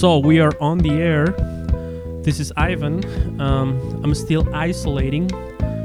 So 0.00 0.16
we 0.16 0.40
are 0.40 0.54
on 0.62 0.78
the 0.78 0.92
air. 0.92 1.26
This 2.22 2.40
is 2.40 2.54
Ivan. 2.56 3.38
Um, 3.38 4.00
I'm 4.02 4.14
still 4.14 4.48
isolating, 4.54 5.28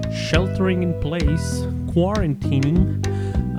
sheltering 0.10 0.84
in 0.84 0.98
place, 1.02 1.64
quarantining, 1.92 3.06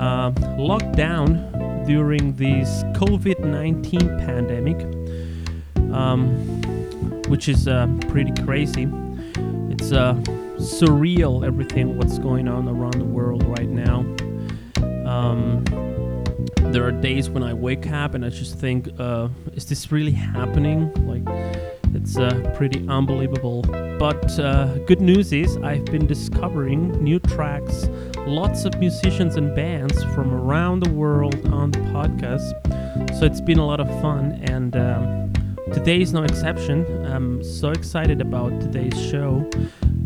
uh, 0.01 0.33
locked 0.57 0.97
down 0.97 1.85
during 1.87 2.37
this 2.37 2.85
COVID 2.95 3.41
19 3.41 4.01
pandemic, 4.01 4.81
um, 5.95 6.31
which 7.29 7.51
is 7.51 7.69
uh, 7.69 7.87
pretty 8.09 8.33
crazy. 8.43 8.89
It's 9.69 9.93
uh, 9.93 10.15
surreal, 10.57 11.47
everything 11.47 11.99
what's 11.99 12.19
going 12.19 12.49
on 12.49 12.67
around 12.67 12.95
the 12.95 13.05
world 13.05 13.45
right 13.45 13.69
now. 13.69 13.99
Um, 15.07 15.86
there 16.73 16.85
are 16.85 16.93
days 16.93 17.31
when 17.31 17.43
I 17.43 17.55
wake 17.55 17.87
up 17.89 18.15
and 18.15 18.25
I 18.25 18.29
just 18.29 18.59
think, 18.59 18.89
uh, 18.99 19.29
is 19.55 19.67
this 19.67 19.93
really 19.93 20.13
happening? 20.13 20.93
Like, 21.07 21.23
it's 21.95 22.19
uh, 22.19 22.53
pretty 22.57 22.87
unbelievable. 22.89 23.63
But 23.99 24.39
uh, 24.39 24.75
good 24.87 25.01
news 25.01 25.33
is, 25.33 25.57
I've 25.59 25.87
been 25.87 26.07
discovering 26.07 26.93
new 27.03 27.19
tracks, 27.19 27.89
lots 28.27 28.65
of 28.65 28.79
musicians 28.79 29.37
and 29.37 29.55
bands 29.55 30.03
from 30.15 30.35
around 30.35 30.81
the 30.81 30.91
world 30.91 31.47
on 31.49 31.71
the 31.71 31.79
podcast. 31.79 32.53
So 33.19 33.25
it's 33.25 33.41
been 33.41 33.59
a 33.59 33.67
lot 33.67 33.81
of 33.81 33.89
fun, 34.03 34.33
and 34.43 34.77
um, 34.77 35.33
today 35.73 36.01
is 36.01 36.13
no 36.13 36.23
exception. 36.23 36.85
I'm 37.07 37.43
so 37.43 37.71
excited 37.71 38.21
about 38.21 38.61
today's 38.61 39.01
show. 39.11 39.49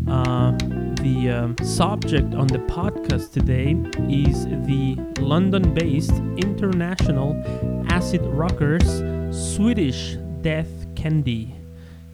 Uh, 0.07 0.57
the 1.01 1.31
um, 1.31 1.57
subject 1.63 2.35
on 2.35 2.45
the 2.45 2.59
podcast 2.59 3.31
today 3.31 3.71
is 4.07 4.45
the 4.67 4.95
London 5.19 5.73
based 5.73 6.11
international 6.37 7.41
acid 7.89 8.21
rockers 8.21 9.01
Swedish 9.35 10.17
Death 10.41 10.85
Candy. 10.95 11.55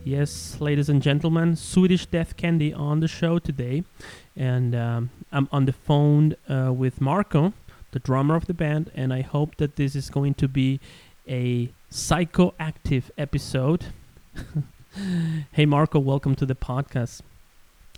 Yes, 0.05 0.61
ladies 0.61 0.87
and 0.87 1.01
gentlemen, 1.01 1.57
Swedish 1.57 2.05
Death 2.05 2.37
Candy 2.37 2.73
on 2.73 3.01
the 3.01 3.09
show 3.09 3.39
today. 3.39 3.83
And 4.37 4.73
um, 4.73 5.09
I'm 5.33 5.49
on 5.51 5.65
the 5.65 5.73
phone 5.73 6.37
uh, 6.47 6.71
with 6.71 7.01
Marco, 7.01 7.51
the 7.91 7.99
drummer 7.99 8.35
of 8.35 8.45
the 8.45 8.53
band, 8.53 8.89
and 8.95 9.13
I 9.13 9.19
hope 9.19 9.57
that 9.57 9.75
this 9.75 9.97
is 9.97 10.09
going 10.09 10.35
to 10.35 10.47
be 10.47 10.79
a 11.27 11.73
psychoactive 11.91 13.03
episode. 13.17 13.87
hey, 15.51 15.65
Marco, 15.65 15.99
welcome 15.99 16.35
to 16.35 16.45
the 16.45 16.55
podcast. 16.55 17.21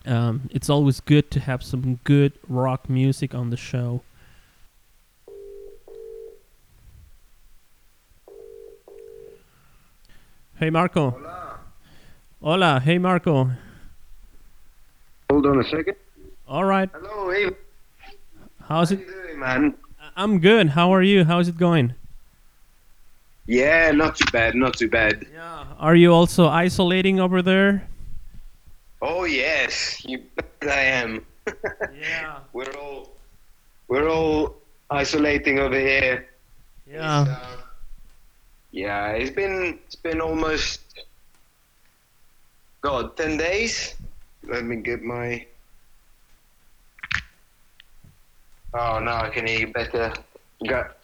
Um, 0.09 0.49
it's 0.51 0.71
always 0.71 1.01
good 1.01 1.29
to 1.29 1.39
have 1.39 1.61
some 1.61 1.99
good 2.03 2.33
rock 2.47 2.89
music 2.89 3.35
on 3.35 3.51
the 3.51 3.57
show. 3.57 4.01
Hey 10.57 10.71
Marco. 10.71 11.11
Hola. 11.11 11.59
Hola. 12.41 12.79
Hey 12.79 12.97
Marco. 12.97 13.51
Hold 15.29 15.45
on 15.45 15.59
a 15.59 15.63
second. 15.63 15.95
All 16.47 16.63
right. 16.65 16.89
Hello, 16.91 17.29
hey. 17.29 17.51
How's 18.67 18.89
How 18.89 18.95
it? 18.95 19.07
doing, 19.07 19.39
man? 19.39 19.75
I'm 20.15 20.39
good. 20.39 20.69
How 20.69 20.91
are 20.91 21.03
you? 21.03 21.23
How's 21.23 21.47
it 21.47 21.57
going? 21.57 21.93
Yeah, 23.45 23.91
not 23.91 24.15
too 24.15 24.25
bad, 24.31 24.55
not 24.55 24.73
too 24.73 24.89
bad. 24.89 25.27
Yeah. 25.31 25.65
Are 25.77 25.95
you 25.95 26.11
also 26.11 26.47
isolating 26.47 27.19
over 27.19 27.43
there? 27.43 27.87
Oh 29.01 29.23
yes, 29.23 30.03
you 30.05 30.23
bet 30.35 30.69
I 30.69 30.81
am. 30.81 31.25
Yeah. 31.93 32.39
we're 32.53 32.71
all 32.75 33.15
we're 33.87 34.09
all 34.09 34.57
isolating 34.89 35.59
over 35.59 35.79
here. 35.79 36.27
Yeah. 36.85 37.21
It's, 37.21 37.29
uh, 37.29 37.57
yeah, 38.71 39.11
it's 39.11 39.31
been 39.31 39.79
it's 39.85 39.95
been 39.95 40.21
almost 40.21 40.81
God, 42.81 43.15
ten 43.15 43.37
days. 43.37 43.95
Let 44.43 44.63
me 44.65 44.77
get 44.77 45.01
my 45.01 45.45
Oh 48.73 48.99
now 48.99 49.23
I 49.23 49.29
can 49.29 49.47
hear 49.47 49.59
you 49.59 49.73
better. 49.73 50.13
Got 50.67 50.97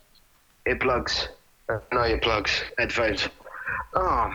earplugs. 0.68 1.28
Uh, 1.70 1.80
no 1.92 2.00
earplugs, 2.00 2.62
headphones. 2.78 3.28
Oh. 3.96 4.32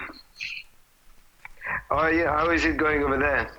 Oh 1.91 2.07
yeah, 2.09 2.31
how 2.31 2.51
is 2.51 2.65
it 2.65 2.77
going 2.77 3.03
over 3.05 3.19
there? 3.19 3.51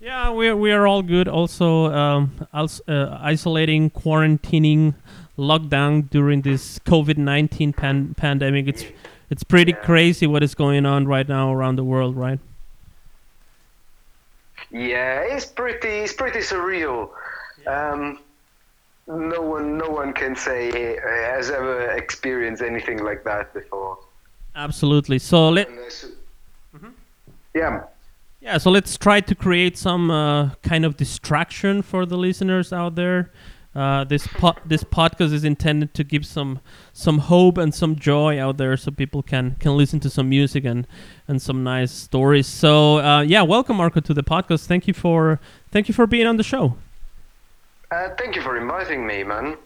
Yeah, 0.00 0.30
we 0.32 0.52
we 0.54 0.72
are 0.72 0.86
all 0.86 1.02
good. 1.02 1.28
Also, 1.28 1.92
um, 1.92 2.46
als- 2.54 2.80
uh, 2.88 3.18
isolating, 3.20 3.90
quarantining, 3.90 4.94
lockdown 5.38 6.08
during 6.10 6.40
this 6.42 6.78
COVID 6.80 7.18
nineteen 7.18 7.72
pan- 7.72 8.14
pandemic. 8.16 8.66
It's 8.66 8.84
it's 9.28 9.42
pretty 9.44 9.72
Yeah. 9.72 9.84
crazy 9.84 10.26
what 10.26 10.42
is 10.42 10.54
going 10.54 10.86
on 10.86 11.06
right 11.06 11.28
now 11.28 11.52
around 11.52 11.76
the 11.76 11.84
world, 11.84 12.16
right? 12.16 12.40
Yeah, 14.70 15.20
it's 15.36 15.44
pretty 15.46 15.88
it's 15.88 16.14
pretty 16.14 16.40
surreal. 16.40 17.10
Um, 17.66 18.18
no 19.06 19.42
one 19.42 19.76
no 19.76 19.90
one 19.90 20.14
can 20.14 20.34
say 20.34 20.96
uh, 20.96 21.34
has 21.36 21.50
ever 21.50 21.90
experienced 21.90 22.62
anything 22.62 23.04
like 23.04 23.22
that 23.24 23.52
before. 23.52 23.98
Absolutely. 24.56 25.18
So 25.18 25.50
let 25.50 25.68
Mhm. 25.68 26.92
Yeah. 27.54 27.82
Yeah, 28.40 28.56
so 28.58 28.70
let's 28.70 28.96
try 28.96 29.20
to 29.20 29.34
create 29.34 29.76
some 29.76 30.10
uh, 30.10 30.50
kind 30.62 30.84
of 30.84 30.96
distraction 30.96 31.82
for 31.82 32.06
the 32.06 32.16
listeners 32.16 32.72
out 32.72 32.94
there. 32.94 33.30
Uh, 33.74 34.02
this 34.02 34.26
po- 34.26 34.56
this 34.64 34.82
podcast 34.82 35.32
is 35.32 35.44
intended 35.44 35.94
to 35.94 36.02
give 36.02 36.26
some 36.26 36.58
some 36.92 37.18
hope 37.18 37.56
and 37.56 37.72
some 37.72 37.94
joy 37.94 38.40
out 38.40 38.56
there, 38.56 38.76
so 38.76 38.90
people 38.90 39.22
can 39.22 39.54
can 39.60 39.76
listen 39.76 40.00
to 40.00 40.10
some 40.10 40.28
music 40.28 40.64
and 40.64 40.88
and 41.28 41.40
some 41.40 41.62
nice 41.62 41.92
stories. 41.92 42.48
So 42.48 42.98
uh, 42.98 43.20
yeah, 43.20 43.42
welcome 43.42 43.76
Marco 43.76 44.00
to 44.00 44.14
the 44.14 44.24
podcast. 44.24 44.66
Thank 44.66 44.88
you 44.88 44.94
for 44.94 45.38
thank 45.70 45.86
you 45.86 45.94
for 45.94 46.08
being 46.08 46.26
on 46.26 46.36
the 46.36 46.42
show. 46.42 46.76
Uh, 47.92 48.08
thank 48.18 48.34
you 48.34 48.42
for 48.42 48.56
inviting 48.56 49.06
me, 49.06 49.22
man. 49.22 49.56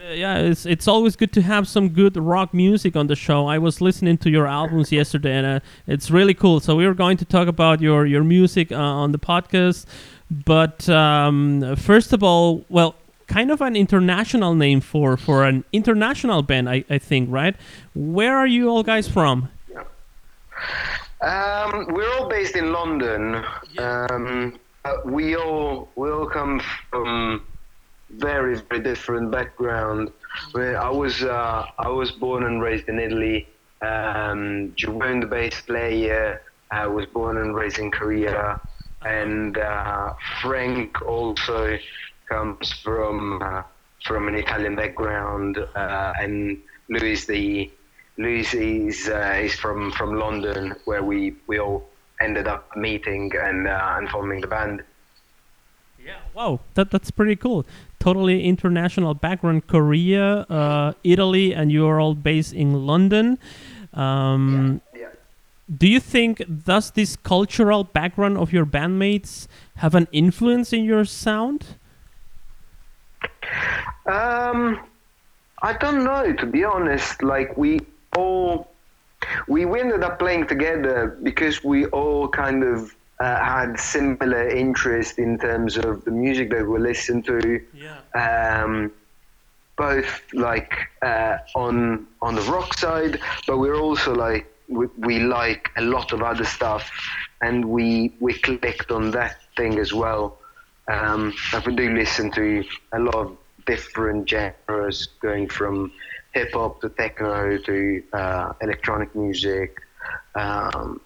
Yeah, 0.00 0.12
yeah, 0.12 0.38
it's 0.38 0.64
it's 0.64 0.88
always 0.88 1.14
good 1.14 1.32
to 1.32 1.42
have 1.42 1.68
some 1.68 1.90
good 1.90 2.16
rock 2.16 2.54
music 2.54 2.96
on 2.96 3.06
the 3.08 3.16
show. 3.16 3.46
I 3.46 3.58
was 3.58 3.80
listening 3.82 4.16
to 4.18 4.30
your 4.30 4.46
albums 4.46 4.90
yesterday, 4.90 5.34
and 5.34 5.46
uh, 5.46 5.60
it's 5.86 6.10
really 6.10 6.32
cool. 6.32 6.60
So 6.60 6.74
we 6.74 6.86
are 6.86 6.94
going 6.94 7.18
to 7.18 7.24
talk 7.26 7.48
about 7.48 7.82
your 7.82 8.06
your 8.06 8.24
music 8.24 8.72
uh, 8.72 8.76
on 8.76 9.12
the 9.12 9.18
podcast. 9.18 9.84
But 10.30 10.88
um, 10.88 11.76
first 11.76 12.14
of 12.14 12.22
all, 12.22 12.64
well, 12.70 12.94
kind 13.26 13.50
of 13.50 13.60
an 13.60 13.76
international 13.76 14.54
name 14.54 14.80
for 14.80 15.18
for 15.18 15.44
an 15.44 15.64
international 15.70 16.42
band, 16.42 16.70
I, 16.70 16.84
I 16.88 16.96
think, 16.98 17.28
right? 17.30 17.54
Where 17.94 18.36
are 18.38 18.46
you 18.46 18.70
all 18.70 18.82
guys 18.82 19.06
from? 19.06 19.50
Um, 21.20 21.86
we're 21.90 22.10
all 22.14 22.28
based 22.28 22.56
in 22.56 22.72
London. 22.72 23.44
Um, 23.76 24.58
uh, 24.86 24.94
we 25.04 25.36
all 25.36 25.90
we 25.96 26.10
all 26.10 26.26
come 26.26 26.62
from 26.90 27.44
very 28.16 28.56
very 28.56 28.82
different 28.82 29.30
background. 29.30 30.12
Where 30.52 30.80
I 30.80 30.90
was 30.90 31.22
uh, 31.22 31.66
I 31.78 31.88
was 31.88 32.10
born 32.12 32.44
and 32.44 32.62
raised 32.62 32.88
in 32.88 32.98
Italy. 32.98 33.48
Um, 33.82 34.74
the 34.76 35.26
bass 35.30 35.62
player, 35.62 36.42
uh, 36.70 36.88
was 36.90 37.06
born 37.06 37.38
and 37.38 37.54
raised 37.54 37.78
in 37.78 37.90
Korea, 37.90 38.60
and 39.02 39.56
uh, 39.56 40.12
Frank 40.42 41.00
also 41.02 41.78
comes 42.28 42.72
from 42.84 43.40
uh, 43.42 43.62
from 44.04 44.28
an 44.28 44.34
Italian 44.34 44.76
background, 44.76 45.58
uh, 45.74 46.12
and 46.20 46.58
Louis 46.88 47.24
the 47.26 47.70
Louis 48.18 48.52
is 48.54 49.08
uh, 49.08 49.38
is 49.42 49.54
from 49.54 49.90
from 49.92 50.18
London, 50.18 50.74
where 50.84 51.02
we 51.02 51.34
we 51.46 51.58
all 51.58 51.88
ended 52.20 52.46
up 52.46 52.76
meeting 52.76 53.32
and 53.34 53.66
uh, 53.66 53.94
and 53.96 54.08
forming 54.10 54.40
the 54.40 54.46
band. 54.46 54.82
Yeah. 56.04 56.16
Wow, 56.34 56.60
that 56.74 56.90
that's 56.90 57.10
pretty 57.10 57.36
cool. 57.36 57.66
Totally 57.98 58.44
international 58.44 59.14
background: 59.14 59.66
Korea, 59.66 60.46
uh, 60.48 60.92
Italy, 61.04 61.54
and 61.54 61.70
you 61.70 61.86
are 61.86 62.00
all 62.00 62.14
based 62.14 62.52
in 62.52 62.86
London. 62.86 63.38
Um, 63.92 64.80
Yeah. 64.94 65.08
Do 65.70 65.86
you 65.86 66.00
think 66.00 66.42
does 66.64 66.90
this 66.90 67.14
cultural 67.14 67.84
background 67.84 68.38
of 68.38 68.52
your 68.52 68.66
bandmates 68.66 69.46
have 69.76 69.94
an 69.94 70.08
influence 70.10 70.72
in 70.72 70.82
your 70.84 71.04
sound? 71.04 71.76
Um, 74.06 74.80
I 75.62 75.72
don't 75.74 76.02
know 76.02 76.32
to 76.32 76.46
be 76.46 76.64
honest. 76.64 77.22
Like 77.22 77.56
we 77.56 77.80
all, 78.16 78.72
we 79.46 79.64
ended 79.64 80.02
up 80.02 80.18
playing 80.18 80.48
together 80.48 81.18
because 81.22 81.62
we 81.62 81.86
all 81.86 82.26
kind 82.26 82.64
of 82.64 82.94
uh, 83.20 83.36
had 83.36 83.78
similar 83.78 84.48
interest 84.48 85.18
in 85.18 85.38
terms 85.38 85.76
of 85.76 86.04
the 86.04 86.10
music 86.10 86.50
that 86.50 86.66
we 86.66 86.78
listen 86.78 87.22
to. 87.22 87.60
Yeah. 87.74 88.00
Um, 88.14 88.92
both 89.76 90.20
like 90.34 90.72
uh, 91.00 91.38
on 91.54 92.06
on 92.20 92.34
the 92.34 92.42
rock 92.42 92.76
side, 92.78 93.18
but 93.46 93.58
we're 93.58 93.80
also 93.80 94.14
like 94.14 94.46
we, 94.68 94.86
we 94.98 95.18
like 95.20 95.70
a 95.76 95.82
lot 95.82 96.12
of 96.12 96.22
other 96.22 96.44
stuff, 96.44 96.90
and 97.40 97.64
we 97.64 98.12
we 98.20 98.34
clicked 98.34 98.90
on 98.90 99.10
that 99.12 99.36
thing 99.56 99.78
as 99.78 99.92
well. 99.92 100.38
Um, 100.88 101.32
and 101.52 101.66
we 101.66 101.74
do 101.76 101.94
listen 101.94 102.30
to 102.32 102.64
a 102.92 102.98
lot 102.98 103.14
of 103.14 103.36
different 103.66 104.28
genres, 104.28 105.08
going 105.20 105.48
from 105.48 105.92
hip 106.32 106.52
hop 106.52 106.80
to 106.80 106.88
techno 106.88 107.58
to 107.58 108.02
uh, 108.12 108.52
electronic 108.60 109.14
music, 109.14 109.76
um, 110.34 111.00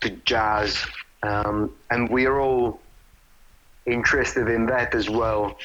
to 0.00 0.10
jazz, 0.24 0.86
um, 1.22 1.72
and 1.90 2.08
we're 2.08 2.38
all 2.40 2.80
interested 3.86 4.48
in 4.48 4.66
that 4.66 4.94
as 4.94 5.08
well. 5.10 5.56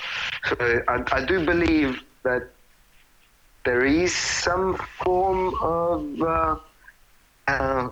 So 0.46 0.82
I, 0.88 1.04
I 1.12 1.26
do 1.26 1.46
believe 1.46 2.02
that 2.24 2.50
there 3.66 3.86
is 3.86 4.16
some 4.16 4.78
form 5.04 5.54
of 5.62 6.22
uh, 6.22 6.56
uh, 7.48 7.90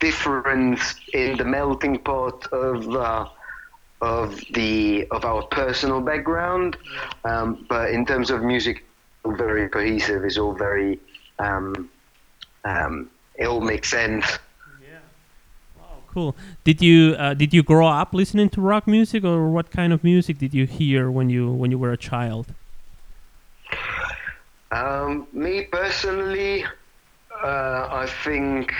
difference 0.00 0.94
in 1.12 1.36
the 1.36 1.44
melting 1.44 1.98
pot 1.98 2.46
of 2.52 2.88
uh, 2.94 3.26
of 4.00 4.40
the 4.52 5.06
of 5.10 5.24
our 5.24 5.42
personal 5.42 6.00
background, 6.00 6.76
um, 7.24 7.66
but 7.68 7.90
in 7.90 8.06
terms 8.06 8.30
of 8.30 8.42
music, 8.42 8.84
very 9.26 9.68
cohesive. 9.68 10.24
It's 10.24 10.38
all 10.38 10.54
very 10.54 11.00
um, 11.38 11.90
um, 12.64 13.10
it 13.34 13.46
all 13.46 13.60
makes 13.60 13.90
sense. 13.90 14.38
Cool. 16.18 16.34
Did 16.64 16.82
you 16.82 17.14
uh, 17.16 17.34
did 17.34 17.54
you 17.54 17.62
grow 17.62 17.86
up 17.86 18.12
listening 18.12 18.48
to 18.50 18.60
rock 18.60 18.88
music, 18.88 19.22
or 19.22 19.50
what 19.56 19.70
kind 19.70 19.92
of 19.92 20.02
music 20.02 20.38
did 20.38 20.52
you 20.52 20.66
hear 20.66 21.12
when 21.12 21.30
you 21.30 21.44
when 21.60 21.70
you 21.70 21.78
were 21.78 21.92
a 21.92 21.96
child? 22.10 22.46
Um, 24.72 25.28
me 25.32 25.62
personally, 25.70 26.64
uh, 27.42 28.02
I 28.04 28.06
think 28.24 28.74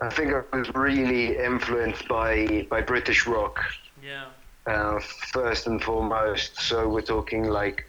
I 0.00 0.08
think 0.10 0.32
I 0.32 0.56
was 0.56 0.72
really 0.74 1.36
influenced 1.36 2.06
by 2.06 2.66
by 2.70 2.80
British 2.82 3.26
rock. 3.26 3.56
Yeah. 4.00 4.26
Uh, 4.66 5.00
first 5.32 5.66
and 5.66 5.82
foremost, 5.82 6.60
so 6.60 6.88
we're 6.88 7.08
talking 7.16 7.42
like 7.60 7.84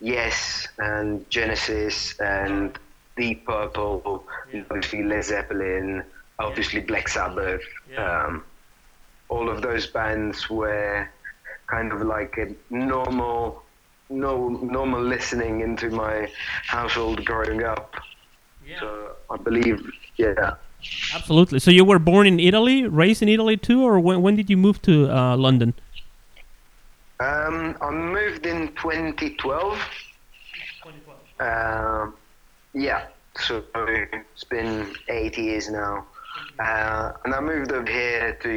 Yes 0.00 0.66
and 0.78 1.08
Genesis 1.30 2.18
and 2.18 2.76
Deep 3.16 3.46
Purple, 3.46 4.26
Yeah. 4.52 4.64
obviously 4.70 5.02
Led 5.04 5.24
Zeppelin, 5.24 6.02
obviously 6.38 6.80
Black 6.80 7.08
Sabbath. 7.08 7.62
Yeah. 7.90 8.24
Um, 8.26 8.44
all 9.28 9.48
of 9.48 9.62
those 9.62 9.86
bands 9.86 10.48
were 10.48 11.08
kind 11.66 11.92
of 11.92 12.02
like 12.02 12.38
a 12.38 12.54
normal, 12.70 13.62
no, 14.08 14.48
normal 14.48 15.02
listening 15.02 15.60
into 15.60 15.90
my 15.90 16.30
household 16.66 17.24
growing 17.24 17.62
up. 17.62 17.94
Yeah. 18.66 18.80
So 18.80 19.10
I 19.30 19.36
believe, 19.36 19.90
yeah. 20.16 20.54
Absolutely. 21.14 21.58
So 21.58 21.70
you 21.70 21.84
were 21.84 21.98
born 21.98 22.26
in 22.26 22.38
Italy, 22.38 22.86
raised 22.86 23.22
in 23.22 23.28
Italy 23.28 23.56
too, 23.56 23.82
or 23.84 23.98
when 23.98 24.22
when 24.22 24.36
did 24.36 24.48
you 24.48 24.56
move 24.56 24.80
to 24.82 25.10
uh, 25.10 25.36
London? 25.36 25.74
Um, 27.20 27.76
I 27.80 27.90
moved 27.90 28.46
in 28.46 28.68
2012. 28.76 29.78
Uh, 31.40 32.06
yeah, 32.74 33.06
so 33.40 33.64
it's 33.74 34.44
been 34.44 34.92
eight 35.08 35.36
years 35.36 35.68
now. 35.68 36.06
Uh, 36.58 37.12
and 37.24 37.34
I 37.34 37.40
moved 37.40 37.72
over 37.72 37.90
here 37.90 38.36
to, 38.42 38.50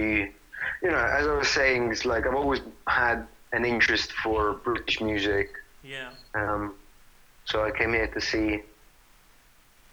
you 0.84 0.92
know, 0.92 0.98
as 0.98 1.28
I 1.28 1.34
was 1.34 1.48
saying, 1.48 1.92
it's 1.92 2.06
like 2.06 2.26
I've 2.26 2.36
always 2.36 2.62
had 2.88 3.28
an 3.54 3.66
interest 3.66 4.12
for 4.14 4.54
British 4.54 5.02
music. 5.02 5.50
Yeah. 5.84 6.10
Um, 6.34 6.76
so 7.46 7.64
I 7.64 7.72
came 7.72 7.94
here 7.94 8.08
to 8.08 8.22
see 8.22 8.62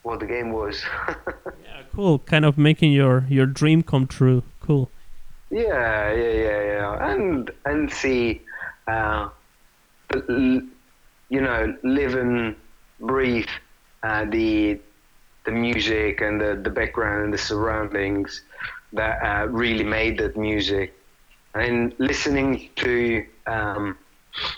what 0.02 0.20
the 0.20 0.26
game 0.26 0.52
was. 0.52 0.82
Yeah. 1.64 1.82
Cool. 1.94 2.18
Kind 2.20 2.44
of 2.44 2.56
making 2.58 2.92
your 2.92 3.24
your 3.28 3.46
dream 3.46 3.82
come 3.82 4.06
true. 4.06 4.42
Cool. 4.60 4.90
yeah, 5.50 6.12
yeah, 6.12 6.32
yeah, 6.32 6.62
yeah, 6.62 7.12
and 7.12 7.50
and 7.64 7.90
see, 7.90 8.42
uh, 8.86 9.28
you 10.28 11.40
know, 11.40 11.76
live 11.82 12.14
and 12.14 12.54
breathe 13.00 13.48
uh, 14.02 14.24
the 14.26 14.78
the 15.48 15.54
music 15.68 16.20
and 16.20 16.40
the 16.40 16.52
the 16.66 16.70
background 16.80 17.24
and 17.24 17.32
the 17.32 17.42
surroundings 17.50 18.30
that 18.92 19.14
uh, 19.28 19.46
really 19.62 19.84
made 19.84 20.14
that 20.18 20.36
music, 20.36 20.88
and 21.54 21.94
listening 21.98 22.50
to 22.76 23.24
um, 23.46 23.96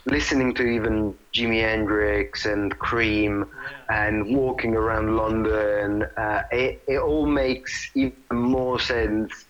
listening 0.07 0.53
to 0.55 0.63
even 0.77 1.15
Jimi 1.35 1.61
Hendrix 1.61 2.45
and 2.45 2.77
Cream 2.79 3.47
and 3.89 4.37
walking 4.37 4.75
around 4.75 5.17
London, 5.17 6.03
uh, 6.17 6.43
it, 6.51 6.83
it 6.87 6.99
all 6.99 7.27
makes 7.27 7.91
even 7.95 8.15
more 8.33 8.79
sense 8.81 9.47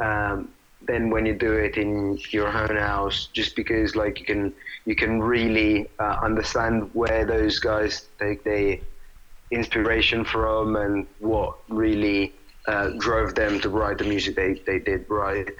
um, 0.00 0.48
than 0.86 1.10
when 1.10 1.26
you 1.26 1.34
do 1.34 1.52
it 1.52 1.76
in 1.76 2.18
your 2.30 2.48
own 2.48 2.76
house, 2.76 3.28
just 3.32 3.56
because 3.56 3.94
like 3.94 4.18
you 4.20 4.24
can 4.24 4.52
you 4.86 4.96
can 4.96 5.20
really 5.20 5.88
uh, 5.98 6.16
understand 6.22 6.90
where 6.94 7.24
those 7.26 7.58
guys 7.58 8.08
take 8.18 8.42
their 8.44 8.78
inspiration 9.50 10.24
from 10.24 10.76
and 10.76 11.06
what 11.18 11.58
really 11.68 12.32
uh, 12.66 12.90
drove 12.98 13.34
them 13.34 13.60
to 13.60 13.68
write 13.68 13.98
the 13.98 14.04
music 14.04 14.36
they, 14.36 14.54
they 14.66 14.78
did 14.78 15.08
write. 15.08 15.50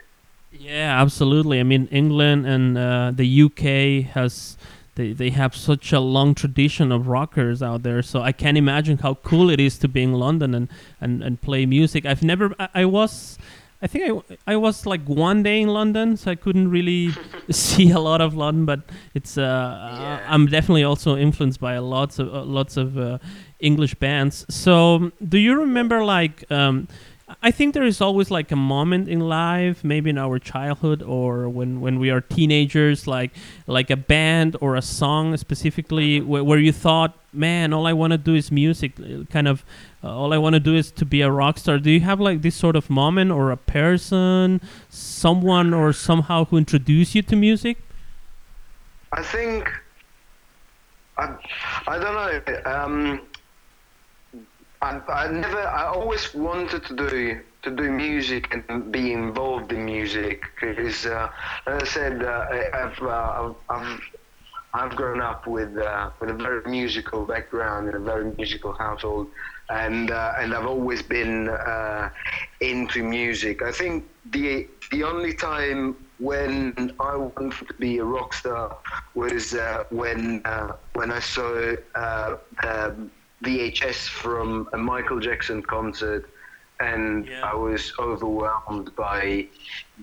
Yeah, 0.53 1.01
absolutely. 1.01 1.61
I 1.61 1.63
mean, 1.63 1.89
England 1.91 2.47
and 2.47 2.79
uh, 2.79 3.13
the 3.15 3.43
UK 3.43 4.11
has 4.13 4.57
they, 4.95 5.13
they 5.13 5.31
have 5.31 5.55
such 5.55 5.93
a 5.93 6.01
long 6.01 6.35
tradition 6.35 6.91
of 6.91 7.07
rockers 7.07 7.63
out 7.63 7.85
there. 7.85 8.03
So 8.03 8.21
I 8.21 8.33
can't 8.33 8.59
imagine 8.59 8.99
how 8.99 9.15
cool 9.15 9.49
it 9.49 9.61
is 9.61 9.79
to 9.79 9.89
be 9.89 10.03
in 10.03 10.13
London 10.15 10.55
and, 10.55 10.69
and, 11.01 11.23
and 11.23 11.41
play 11.41 11.67
music. 11.67 12.05
I've 12.05 12.25
never 12.25 12.55
I, 12.59 12.69
I 12.75 12.85
was 12.85 13.39
I 13.81 13.87
think 13.87 14.25
I, 14.47 14.53
I 14.53 14.57
was 14.57 14.87
like 14.87 15.05
one 15.05 15.43
day 15.45 15.61
in 15.61 15.69
London, 15.69 16.17
so 16.17 16.33
I 16.33 16.35
couldn't 16.35 16.69
really 16.69 17.11
see 17.51 17.91
a 17.91 18.01
lot 18.01 18.21
of 18.21 18.35
London. 18.35 18.67
But 18.67 18.81
it's 19.15 19.39
uh, 19.39 19.43
uh, 19.43 20.21
I'm 20.27 20.47
definitely 20.47 20.85
also 20.85 21.17
influenced 21.17 21.61
by 21.61 21.79
lots 21.79 22.19
of 22.19 22.35
uh, 22.35 22.43
lots 22.43 22.77
of 22.77 22.99
uh, 22.99 23.19
English 23.61 23.95
bands. 23.95 24.45
So 24.49 25.13
do 25.27 25.39
you 25.39 25.59
remember 25.59 26.05
like 26.05 26.51
um, 26.51 26.89
I 27.43 27.51
think 27.51 27.75
there 27.75 27.85
is 27.85 28.01
always 28.01 28.31
like 28.31 28.51
a 28.51 28.57
moment 28.57 29.09
in 29.09 29.21
life, 29.21 29.85
maybe 29.85 30.09
in 30.11 30.17
our 30.19 30.39
childhood 30.39 31.03
or 31.03 31.49
when, 31.49 31.81
when 31.81 31.99
we 31.99 32.11
are 32.11 32.23
teenagers, 32.23 33.07
like 33.07 33.33
like 33.67 33.91
a 33.91 33.97
band 33.97 34.57
or 34.61 34.77
a 34.77 34.83
song 34.83 35.37
specifically, 35.37 36.21
where, 36.21 36.43
where 36.43 36.59
you 36.59 36.73
thought, 36.73 37.19
man, 37.33 37.75
all 37.75 37.87
I 37.87 37.93
want 37.93 38.13
to 38.13 38.19
do 38.19 38.35
is 38.35 38.51
music. 38.51 38.93
uh, 38.99 39.25
Kind 39.31 39.47
of, 39.47 39.63
uh, 40.03 40.09
all 40.09 40.33
I 40.33 40.39
want 40.39 40.55
to 40.55 40.61
do 40.61 40.75
is 40.75 40.91
to 40.93 41.05
be 41.05 41.21
a 41.21 41.31
rock 41.31 41.59
star. 41.59 41.79
Do 41.79 41.91
you 41.91 42.01
have 42.01 42.19
like 42.19 42.41
this 42.41 42.55
sort 42.55 42.77
of 42.77 42.89
moment 42.89 43.31
or 43.31 43.51
a 43.51 43.59
person, 43.59 44.61
someone 44.89 45.75
or 45.75 45.93
somehow 45.93 46.47
who 46.47 46.57
introduced 46.57 47.15
you 47.15 47.23
to 47.23 47.37
music? 47.37 47.77
I 49.13 49.23
think 49.23 49.71
I, 51.19 51.35
I 51.87 51.99
don't 51.99 52.15
know. 52.15 52.71
Um, 52.71 53.21
I, 54.81 55.01
I 55.09 55.29
never. 55.33 55.61
I 55.61 55.87
always 55.87 56.33
wanted 56.35 56.85
to 56.85 56.95
do 56.95 57.41
to 57.63 57.71
do 57.71 57.91
music 57.91 58.55
and 58.69 58.93
be 58.93 59.13
involved 59.13 59.73
in 59.73 59.85
music 59.85 60.45
because, 60.61 61.05
uh, 61.07 61.29
as 61.67 61.83
I 61.83 61.87
said, 61.87 62.23
uh, 62.23 62.47
I've, 62.73 63.03
uh, 63.03 63.55
I've 63.69 64.01
I've 64.75 64.95
grown 64.95 65.21
up 65.21 65.47
with 65.49 65.77
uh, 65.77 66.11
with 66.21 66.31
a 66.31 66.35
very 66.35 66.63
musical 66.71 67.27
background 67.27 67.89
in 67.89 67.97
a 67.97 67.99
very 68.01 68.33
musical 68.37 68.73
household, 68.73 69.33
and 69.71 70.11
uh, 70.13 70.35
and 70.39 70.55
I've 70.55 70.67
always 70.67 71.03
been 71.03 71.49
uh, 71.49 72.11
into 72.61 73.03
music. 73.03 73.63
I 73.63 73.73
think 73.73 74.05
the 74.31 74.69
the 74.93 75.03
only 75.03 75.35
time 75.35 75.97
when 76.19 76.93
I 77.01 77.17
wanted 77.17 77.67
to 77.67 77.75
be 77.75 77.99
a 77.99 78.05
rock 78.05 78.33
star 78.33 78.79
was 79.15 79.57
when 79.91 80.43
when 80.95 81.11
I 81.11 81.19
saw 81.19 81.75
um, 81.97 83.11
VHS 83.45 84.09
from 84.09 84.69
a 84.73 84.79
Michael 84.79 85.21
Jackson 85.21 85.63
concert, 85.63 86.31
and 86.81 87.27
Yeah. 87.27 87.41
I 87.43 87.55
was 87.55 87.93
overwhelmed 87.99 88.95
by 88.97 89.49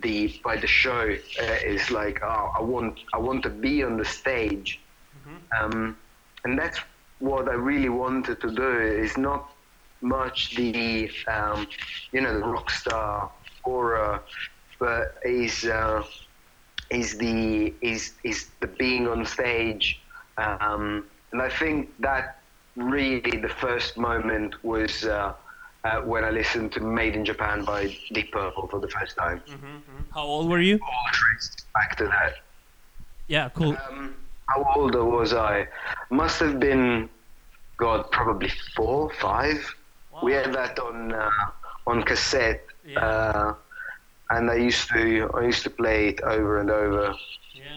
the 0.03 0.39
by 0.43 0.57
the 0.57 0.67
show. 0.67 1.03
Uh, 1.41 1.71
it's 1.71 1.89
like 1.91 2.19
oh, 2.23 2.51
I 2.57 2.61
want 2.61 2.99
I 3.13 3.17
want 3.17 3.43
to 3.43 3.49
be 3.49 3.83
on 3.83 3.97
the 3.97 4.05
stage, 4.05 4.79
um, 5.59 5.97
and 6.43 6.57
that's 6.57 6.79
what 7.19 7.47
I 7.49 7.53
really 7.53 7.89
wanted 7.89 8.41
to 8.41 8.51
do. 8.51 8.71
Is 8.79 9.17
not 9.17 9.49
much 10.01 10.55
the 10.55 11.09
um, 11.27 11.67
you 12.11 12.21
know 12.21 12.33
the 12.33 12.45
rock 12.45 12.69
star 12.69 13.31
aura, 13.63 14.21
but 14.79 15.15
is 15.23 15.65
uh, 15.65 16.03
is 16.91 17.17
the 17.17 17.73
is 17.81 18.13
is 18.23 18.49
the 18.61 18.67
being 18.67 19.07
on 19.07 19.25
stage, 19.25 19.99
um, 20.37 21.05
and 21.31 21.41
I 21.41 21.49
think 21.49 21.89
that 21.99 22.41
really 22.75 23.37
the 23.41 23.49
first 23.49 23.97
moment 23.97 24.63
was. 24.63 25.05
Uh, 25.05 25.33
uh, 25.85 26.01
when 26.01 26.23
I 26.23 26.31
listened 26.31 26.71
to 26.71 26.79
Made 26.79 27.15
in 27.15 27.23
Japan 27.23 27.63
by 27.63 27.95
Deep 28.11 28.31
Purple 28.31 28.67
for 28.67 28.79
the 28.79 28.87
first 28.89 29.15
time. 29.17 29.39
How 30.11 30.23
old 30.23 30.49
were 30.49 30.59
you? 30.59 30.79
All 30.81 31.09
traced 31.11 31.67
back 31.75 31.95
to 31.97 32.05
that. 32.05 32.33
Yeah, 33.27 33.49
cool. 33.49 33.77
Um, 33.89 34.15
how 34.49 34.65
old 34.75 34.95
was 34.95 35.33
I? 35.35 35.67
Must 36.09 36.39
have 36.39 36.59
been, 36.59 37.07
God, 37.77 38.09
probably 38.09 38.51
four, 38.75 39.11
five. 39.21 39.63
We 40.23 40.31
had 40.33 40.53
that 40.53 40.79
on 40.79 41.13
uh, 41.13 41.29
on 41.85 42.01
cassette, 42.01 42.65
Yeah. 42.83 42.99
uh, 43.05 43.53
and 44.31 44.49
I 44.49 44.55
used 44.55 44.89
to 44.89 45.29
I 45.35 45.41
used 45.41 45.63
to 45.65 45.69
play 45.69 46.07
it 46.09 46.21
over 46.21 46.59
and 46.61 46.71
over. 46.71 47.13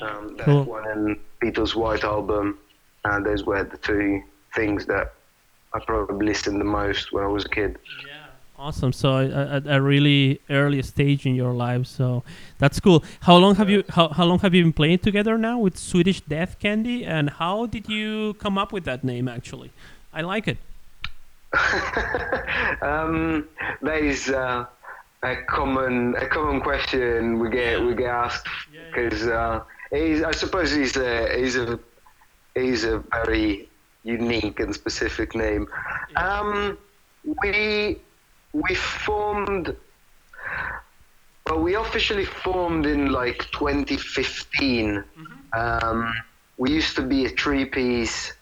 Um, 0.01 0.37
that 0.39 0.47
Cool. 0.47 0.65
one 0.65 0.89
and 0.91 1.17
Beatles' 1.43 1.75
White 1.75 2.05
Album, 2.05 2.59
and 3.05 3.27
those 3.27 3.45
were 3.45 3.65
the 3.65 3.77
two 3.79 4.23
things 4.61 4.87
that 4.87 5.07
I 5.75 5.79
probably 5.81 6.27
listened 6.27 6.61
the 6.61 6.71
most 6.81 7.13
when 7.13 7.23
I 7.25 7.31
was 7.37 7.45
a 7.45 7.49
kid. 7.49 7.79
Yeah. 8.07 8.29
Awesome. 8.61 8.93
So 8.93 9.09
at 9.19 9.65
a 9.67 9.81
really 9.81 10.41
early 10.51 10.83
stage 10.83 11.27
in 11.27 11.35
your 11.37 11.53
life, 11.53 11.87
so 11.87 12.25
that's 12.59 12.81
cool. 12.81 13.05
How 13.21 13.37
long 13.37 13.55
have 13.55 13.71
you 13.71 13.85
how, 13.97 14.09
how 14.09 14.25
long 14.25 14.41
have 14.41 14.53
you 14.53 14.65
been 14.65 14.73
playing 14.73 14.99
together 14.99 15.39
now 15.39 15.57
with 15.61 15.77
Swedish 15.79 16.21
Death 16.23 16.59
Candy, 16.59 17.05
and 17.05 17.31
how 17.31 17.67
did 17.67 17.89
you 17.89 18.35
come 18.45 18.59
up 18.59 18.73
with 18.73 18.85
that 18.91 19.05
name? 19.05 19.29
Actually, 19.29 19.71
I 20.13 20.23
like 20.23 20.49
it. 20.49 20.59
um, 22.83 23.47
that 23.81 24.01
is 24.03 24.29
uh, 24.29 24.67
a 25.23 25.37
common 25.47 26.17
a 26.17 26.27
common 26.27 26.61
question 26.61 27.39
we 27.39 27.49
get 27.51 27.81
we 27.81 27.95
get 27.95 28.11
asked 28.11 28.49
because 28.73 29.23
uh, 29.29 29.63
I 29.93 30.33
suppose 30.33 30.73
he's 30.73 30.97
a 30.97 31.11
he's 31.39 31.57
a 31.57 31.79
he's 32.57 32.83
a 32.83 32.99
very 33.13 33.68
unique 34.05 34.61
and 34.61 34.75
specific 34.75 35.35
name. 35.35 35.69
Um, 36.17 36.79
we 37.43 37.99
we 38.53 38.75
formed 38.75 39.77
well 41.47 41.61
we 41.61 41.75
officially 41.75 42.25
formed 42.25 42.87
in 42.87 43.11
like 43.11 43.39
2015 43.53 44.87
mm-hmm. 44.87 45.89
um, 45.89 46.13
we 46.57 46.71
used 46.71 46.97
to 46.97 47.03
be 47.03 47.27
a 47.27 47.29
three 47.29 47.65
piece 47.65 48.33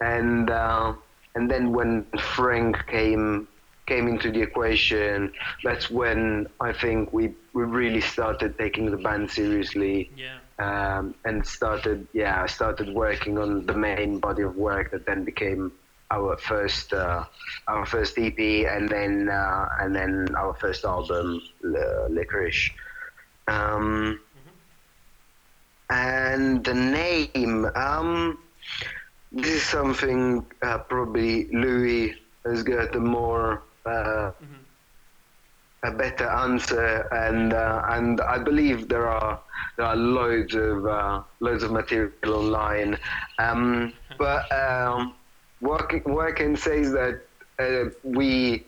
and 0.00 0.50
uh, 0.50 0.92
and 1.34 1.50
then 1.50 1.72
when 1.72 2.04
frank 2.34 2.76
came 2.86 3.48
came 3.86 4.08
into 4.08 4.30
the 4.30 4.42
equation 4.42 5.32
that's 5.64 5.90
when 5.90 6.46
i 6.60 6.72
think 6.72 7.12
we 7.12 7.32
we 7.54 7.62
really 7.62 8.00
started 8.00 8.58
taking 8.58 8.90
the 8.90 8.96
band 8.98 9.30
seriously 9.30 10.10
yeah 10.16 10.38
um, 10.58 11.14
and 11.24 11.46
started 11.46 12.06
yeah 12.12 12.42
I 12.42 12.46
started 12.46 12.94
working 12.94 13.38
on 13.38 13.66
the 13.66 13.74
main 13.74 14.18
body 14.18 14.42
of 14.42 14.56
work 14.56 14.90
that 14.92 15.06
then 15.06 15.24
became 15.24 15.72
our 16.10 16.36
first 16.38 16.92
uh, 16.92 17.24
our 17.68 17.86
first 17.86 18.18
EP 18.18 18.38
and 18.38 18.88
then 18.88 19.28
uh, 19.28 19.68
and 19.80 19.94
then 19.94 20.28
our 20.36 20.54
first 20.54 20.84
album 20.84 21.40
L- 21.64 22.08
Licorice. 22.10 22.70
Um. 23.48 24.20
And 25.88 26.64
the 26.64 26.74
name, 26.74 27.64
um, 27.76 28.38
this 29.30 29.46
is 29.46 29.62
something 29.62 30.44
uh, 30.62 30.78
probably 30.78 31.46
Louis 31.52 32.14
has 32.44 32.64
got 32.64 32.96
a 32.96 33.00
more 33.00 33.62
uh, 33.84 34.32
mm-hmm. 34.42 34.54
A 35.86 35.90
better 35.92 36.28
answer, 36.28 37.08
and 37.12 37.52
uh, 37.52 37.82
and 37.88 38.20
I 38.20 38.38
believe 38.38 38.88
there 38.88 39.08
are 39.08 39.40
there 39.76 39.86
are 39.86 39.96
loads 39.96 40.54
of 40.54 40.86
uh, 40.86 41.22
loads 41.40 41.62
of 41.62 41.72
material 41.72 42.34
online, 42.34 42.98
um, 43.38 43.92
but. 44.18 44.50
Um, 44.52 45.14
working 45.60 46.02
working 46.04 46.56
says 46.56 46.92
that 46.92 47.22
uh, 47.58 47.90
we 48.02 48.64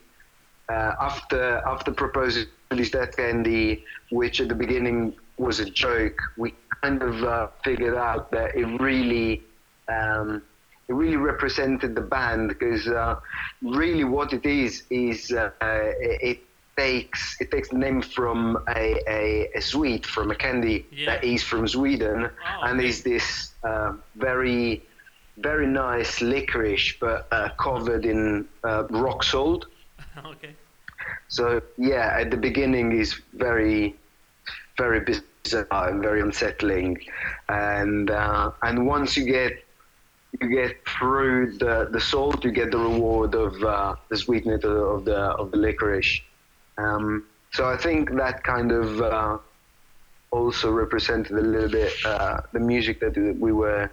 uh, 0.68 0.94
after 1.00 1.62
after 1.66 1.92
proposing 1.92 2.46
this 2.70 2.90
death 2.90 3.16
candy, 3.16 3.84
which 4.10 4.40
at 4.40 4.48
the 4.48 4.54
beginning 4.54 5.14
was 5.38 5.60
a 5.60 5.64
joke, 5.70 6.18
we 6.36 6.54
kind 6.82 7.02
of 7.02 7.22
uh, 7.24 7.48
figured 7.64 7.96
out 7.96 8.30
that 8.30 8.54
it 8.54 8.66
really 8.80 9.42
um, 9.88 10.42
it 10.88 10.94
really 10.94 11.16
represented 11.16 11.94
the 11.94 12.00
band 12.00 12.48
because 12.48 12.88
uh, 12.88 13.20
really 13.62 14.04
what 14.04 14.32
it 14.32 14.46
is 14.46 14.84
is 14.90 15.30
it 15.30 16.42
takes 16.82 17.36
it 17.40 17.50
takes 17.50 17.68
the 17.68 17.78
name 17.86 18.00
from 18.00 18.38
a, 18.68 18.84
a, 19.08 19.48
a 19.54 19.60
sweet 19.60 20.06
from 20.06 20.30
a 20.30 20.34
candy 20.44 20.86
yeah. 20.92 21.06
that 21.10 21.24
is 21.24 21.42
from 21.42 21.66
Sweden 21.66 22.30
oh, 22.30 22.66
and 22.66 22.80
is 22.80 23.02
this 23.02 23.52
uh, 23.64 23.92
very 24.16 24.82
very 25.38 25.66
nice 25.66 26.20
licorice, 26.20 26.94
but 27.00 27.26
uh, 27.30 27.50
covered 27.58 28.04
in 28.04 28.46
uh, 28.64 28.84
rock 28.90 29.22
salt. 29.22 29.66
okay. 30.26 30.54
So 31.28 31.62
yeah, 31.76 32.16
at 32.18 32.30
the 32.30 32.36
beginning 32.36 32.92
is 32.92 33.20
very, 33.34 33.94
very 34.76 35.00
bizarre 35.00 35.88
and 35.88 36.02
very 36.02 36.20
unsettling, 36.20 36.98
and 37.48 38.10
uh, 38.10 38.50
and 38.62 38.86
once 38.86 39.16
you 39.16 39.24
get 39.24 39.64
you 40.40 40.48
get 40.48 40.76
through 40.86 41.56
the, 41.58 41.88
the 41.90 42.00
salt, 42.00 42.44
you 42.44 42.50
get 42.50 42.70
the 42.70 42.78
reward 42.78 43.34
of 43.34 43.62
uh, 43.62 43.94
the 44.08 44.16
sweetness 44.16 44.64
of 44.64 45.04
the 45.04 45.16
of 45.16 45.50
the 45.52 45.56
licorice. 45.56 46.20
Um, 46.78 47.26
so 47.52 47.68
I 47.68 47.76
think 47.76 48.10
that 48.16 48.44
kind 48.44 48.72
of 48.72 49.00
uh, 49.00 49.38
also 50.30 50.70
represented 50.70 51.32
a 51.36 51.40
little 51.40 51.68
bit 51.70 51.92
uh, 52.04 52.40
the 52.52 52.60
music 52.60 53.00
that 53.00 53.16
we 53.40 53.52
were 53.52 53.90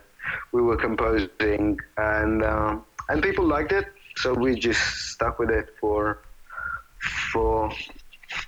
we 0.51 0.61
were 0.61 0.77
composing, 0.77 1.79
and 1.97 2.43
uh, 2.43 2.77
and 3.09 3.21
people 3.23 3.45
liked 3.45 3.71
it, 3.71 3.85
so 4.17 4.33
we 4.33 4.55
just 4.55 4.81
stuck 5.13 5.39
with 5.39 5.49
it 5.49 5.69
for 5.79 6.19
for 7.31 7.71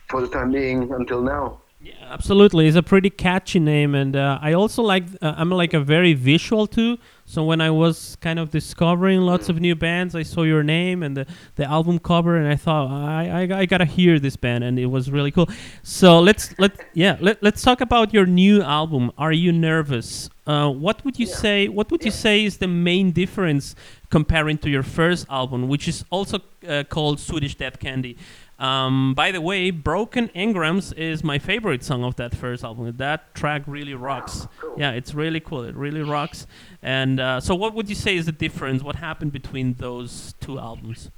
for 0.09 0.21
the 0.21 0.27
time 0.27 0.51
being 0.51 0.91
until 0.91 1.21
now. 1.21 1.61
Yeah, 1.79 1.93
absolutely. 2.09 2.67
It's 2.67 2.75
a 2.75 2.81
pretty 2.81 3.11
catchy 3.11 3.59
name, 3.59 3.93
and 3.93 4.15
uh, 4.15 4.39
I 4.41 4.53
also 4.53 4.81
like. 4.81 5.03
Uh, 5.21 5.35
I'm 5.37 5.51
like 5.51 5.75
a 5.75 5.79
very 5.79 6.15
visual 6.15 6.65
too. 6.65 6.97
So 7.25 7.43
when 7.43 7.61
I 7.61 7.69
was 7.69 8.17
kind 8.19 8.39
of 8.39 8.49
discovering 8.49 9.21
lots 9.21 9.47
of 9.47 9.59
new 9.59 9.75
bands, 9.75 10.15
I 10.15 10.23
saw 10.23 10.41
your 10.41 10.63
name 10.63 11.03
and 11.03 11.15
the, 11.15 11.27
the 11.55 11.65
album 11.65 11.99
cover, 11.99 12.35
and 12.35 12.47
I 12.47 12.55
thought 12.55 12.89
I, 12.89 13.43
I, 13.43 13.59
I 13.59 13.65
gotta 13.67 13.85
hear 13.85 14.17
this 14.17 14.35
band, 14.35 14.63
and 14.63 14.79
it 14.79 14.87
was 14.87 15.11
really 15.11 15.29
cool. 15.29 15.49
So 15.83 16.19
let's 16.19 16.57
let 16.57 16.71
yeah 16.95 17.17
let 17.19 17.43
let's 17.43 17.61
talk 17.61 17.79
about 17.79 18.11
your 18.11 18.25
new 18.25 18.63
album. 18.63 19.11
Are 19.15 19.31
you 19.31 19.51
nervous? 19.51 20.31
Uh, 20.47 20.71
what 20.71 21.05
would 21.05 21.19
you 21.19 21.27
yeah. 21.27 21.35
say? 21.35 21.67
What 21.67 21.91
would 21.91 22.01
yeah. 22.01 22.05
you 22.05 22.11
say 22.11 22.43
is 22.43 22.57
the 22.57 22.67
main 22.67 23.11
difference 23.11 23.75
comparing 24.09 24.57
to 24.59 24.69
your 24.69 24.83
first 24.83 25.27
album, 25.29 25.67
which 25.67 25.87
is 25.87 26.05
also 26.09 26.39
uh, 26.67 26.85
called 26.89 27.19
Swedish 27.19 27.53
Death 27.53 27.77
Candy? 27.79 28.17
Um, 28.59 29.13
by 29.13 29.31
the 29.31 29.41
way, 29.41 29.69
Broken 29.69 30.29
Engrams 30.29 30.91
is 30.97 31.23
my 31.23 31.37
favorite 31.37 31.83
song 31.83 32.03
of 32.03 32.15
that 32.15 32.33
first 32.35 32.63
album. 32.63 32.91
That 32.97 33.35
track 33.35 33.61
really 33.67 33.93
rocks. 33.93 34.47
cool. 34.59 34.75
Yeah, 34.77 34.91
it's 34.91 35.13
really 35.13 35.39
cool. 35.39 35.63
It 35.63 35.75
really 35.75 36.01
rocks. 36.01 36.47
And 36.81 37.19
uh, 37.19 37.39
so, 37.39 37.53
what 37.53 37.75
would 37.75 37.87
you 37.87 37.95
say 37.95 38.15
is 38.17 38.25
the 38.25 38.31
difference? 38.31 38.81
What 38.81 38.95
happened 38.95 39.31
between 39.31 39.75
those 39.75 40.33
two 40.39 40.57
albums? 40.57 41.11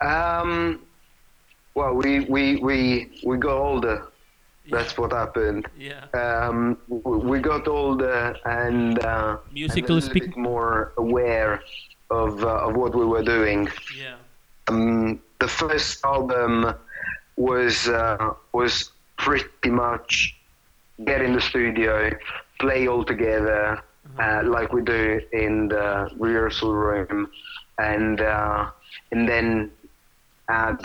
Um, 0.00 0.80
well, 1.74 1.94
we 1.94 2.20
we 2.20 2.56
we 2.56 3.10
we 3.24 3.36
got 3.36 3.56
older. 3.56 4.08
That's 4.70 4.96
what 4.96 5.12
happened. 5.12 5.66
Yeah. 5.78 6.06
Um, 6.14 6.78
we 6.88 7.38
got 7.38 7.68
older 7.68 8.34
and, 8.46 8.98
uh, 9.04 9.36
musically 9.52 10.00
speaking, 10.00 10.42
more 10.42 10.94
aware 10.96 11.62
of 12.10 12.42
uh, 12.42 12.68
of 12.68 12.74
what 12.74 12.94
we 12.94 13.04
were 13.04 13.22
doing. 13.22 13.68
Yeah. 13.98 14.14
Um, 14.68 15.20
the 15.40 15.48
first 15.48 16.04
album 16.04 16.74
was 17.36 17.88
uh, 17.88 18.34
was 18.52 18.90
pretty 19.18 19.70
much 19.70 20.36
get 21.04 21.20
in 21.20 21.34
the 21.34 21.40
studio, 21.40 22.10
play 22.60 22.86
all 22.86 23.04
together, 23.04 23.82
mm-hmm. 24.08 24.20
uh, 24.20 24.50
like 24.50 24.72
we 24.72 24.82
do 24.82 25.20
in 25.32 25.68
the 25.68 26.10
rehearsal 26.18 26.72
room, 26.72 27.30
and 27.78 28.20
uh, 28.20 28.70
and 29.12 29.28
then 29.28 29.70
add 30.48 30.84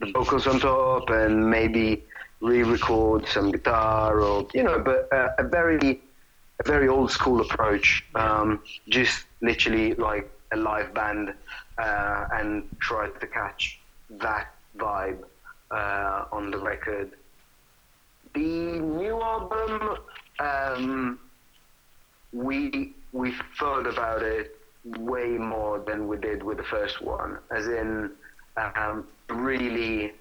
the 0.00 0.10
vocals 0.12 0.46
on 0.46 0.60
top, 0.60 1.10
and 1.10 1.50
maybe 1.50 2.02
re-record 2.40 3.26
some 3.26 3.50
guitar, 3.50 4.20
or 4.20 4.46
you 4.54 4.62
know, 4.62 4.78
but 4.78 5.08
uh, 5.12 5.30
a 5.38 5.44
very 5.44 6.00
a 6.60 6.68
very 6.68 6.88
old 6.88 7.10
school 7.10 7.40
approach, 7.40 8.04
um, 8.14 8.60
just 8.88 9.24
literally 9.40 9.94
like 9.94 10.30
a 10.52 10.56
live 10.56 10.94
band 10.94 11.34
uh, 11.78 12.26
and 12.32 12.64
tried 12.80 13.20
to 13.20 13.26
catch 13.26 13.80
that 14.10 14.54
vibe 14.76 15.24
uh, 15.70 16.24
on 16.32 16.50
the 16.50 16.58
record. 16.58 17.12
The 18.34 18.40
new 18.40 19.20
album, 19.20 19.98
um, 20.40 21.20
we 22.32 22.94
we 23.12 23.32
thought 23.58 23.86
about 23.86 24.22
it 24.22 24.58
way 24.84 25.28
more 25.38 25.78
than 25.78 26.08
we 26.08 26.16
did 26.16 26.42
with 26.42 26.58
the 26.58 26.64
first 26.64 27.00
one. 27.00 27.38
As 27.50 27.66
in, 27.68 28.10
um, 28.56 29.06
really, 29.28 30.12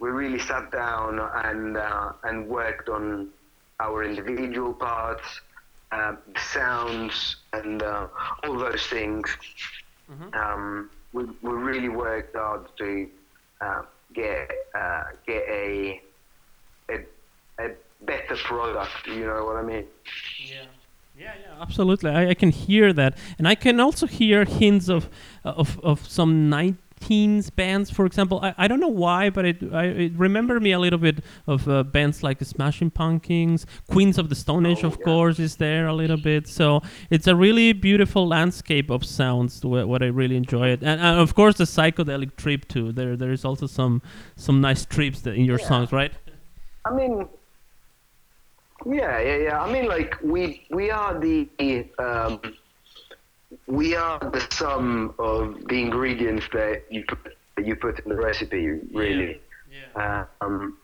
we 0.00 0.10
really 0.10 0.38
sat 0.38 0.72
down 0.72 1.20
and 1.44 1.76
uh, 1.76 2.12
and 2.24 2.48
worked 2.48 2.88
on 2.88 3.28
our 3.78 4.04
individual 4.04 4.74
parts, 4.74 5.40
uh, 5.92 6.14
sounds, 6.36 7.36
and 7.52 7.82
uh, 7.82 8.08
all 8.44 8.58
those 8.58 8.86
things. 8.88 9.36
Mm-hmm. 10.10 10.34
Um, 10.34 10.90
we, 11.12 11.24
we 11.42 11.50
really 11.50 11.88
worked 11.88 12.36
hard 12.36 12.62
to 12.78 13.08
uh, 13.60 13.82
get 14.14 14.50
uh, 14.74 15.04
get 15.26 15.42
a, 15.48 16.00
a 16.90 16.96
a 17.58 17.70
better 18.02 18.36
product. 18.36 19.06
You 19.06 19.26
know 19.26 19.44
what 19.44 19.56
I 19.56 19.62
mean? 19.62 19.86
Yeah. 20.44 20.64
Yeah, 21.18 21.34
yeah, 21.38 21.60
absolutely. 21.60 22.10
I, 22.10 22.30
I 22.30 22.34
can 22.34 22.50
hear 22.50 22.94
that, 22.94 23.18
and 23.36 23.46
I 23.46 23.54
can 23.54 23.78
also 23.78 24.06
hear 24.06 24.46
hints 24.46 24.88
of 24.88 25.10
of 25.44 25.78
of 25.80 26.08
some 26.08 26.48
night 26.48 26.76
teens 27.00 27.50
bands, 27.50 27.90
for 27.90 28.04
example. 28.06 28.38
I, 28.42 28.54
I 28.58 28.68
don't 28.68 28.78
know 28.80 28.88
why, 28.88 29.30
but 29.30 29.44
it 29.44 29.56
I, 29.72 29.84
it 29.86 30.12
remember 30.16 30.60
me 30.60 30.72
a 30.72 30.78
little 30.78 30.98
bit 30.98 31.24
of 31.46 31.66
uh, 31.68 31.82
bands 31.82 32.22
like 32.22 32.40
Smashing 32.44 32.90
Pumpkins, 32.90 33.66
Queens 33.90 34.18
of 34.18 34.28
the 34.28 34.34
Stone 34.34 34.66
Age, 34.66 34.84
Oh, 34.84 34.88
of 34.88 34.96
yeah. 34.98 35.04
course, 35.04 35.38
is 35.38 35.56
there 35.56 35.86
a 35.86 35.94
little 35.94 36.16
bit. 36.18 36.46
So 36.46 36.82
it's 37.10 37.26
a 37.26 37.34
really 37.34 37.72
beautiful 37.72 38.28
landscape 38.28 38.90
of 38.90 39.04
sounds. 39.04 39.64
What, 39.64 39.88
what 39.88 40.02
I 40.02 40.06
really 40.06 40.36
enjoy 40.36 40.68
it, 40.68 40.80
and, 40.82 41.00
and 41.00 41.18
of 41.18 41.34
course 41.34 41.56
the 41.56 41.64
psychedelic 41.64 42.36
trip 42.36 42.68
too. 42.68 42.92
There 42.92 43.16
there 43.16 43.32
is 43.32 43.44
also 43.44 43.66
some 43.66 44.02
some 44.36 44.60
nice 44.60 44.84
trips 44.84 45.22
that 45.22 45.34
in 45.34 45.44
your 45.46 45.58
Yeah. 45.58 45.66
songs, 45.68 45.92
right? 45.92 46.12
I 46.84 46.94
mean, 46.94 47.28
yeah, 48.86 49.18
yeah, 49.20 49.36
yeah. 49.36 49.62
I 49.62 49.70
mean, 49.72 49.86
like 49.88 50.16
we 50.22 50.66
we 50.70 50.90
are 50.90 51.18
the 51.18 51.48
um, 51.98 52.40
we 53.66 53.94
are 53.96 54.18
the 54.18 54.46
sum 54.50 55.14
of 55.18 55.66
the 55.68 55.80
ingredients 55.80 56.46
that 56.52 56.84
you 56.90 57.04
put 57.06 57.36
that 57.56 57.66
you 57.66 57.76
put 57.76 57.98
in 58.00 58.08
the 58.08 58.16
recipe, 58.16 58.66
really. 58.92 59.40
Yeah. 59.96 60.24
Um, 60.40 60.78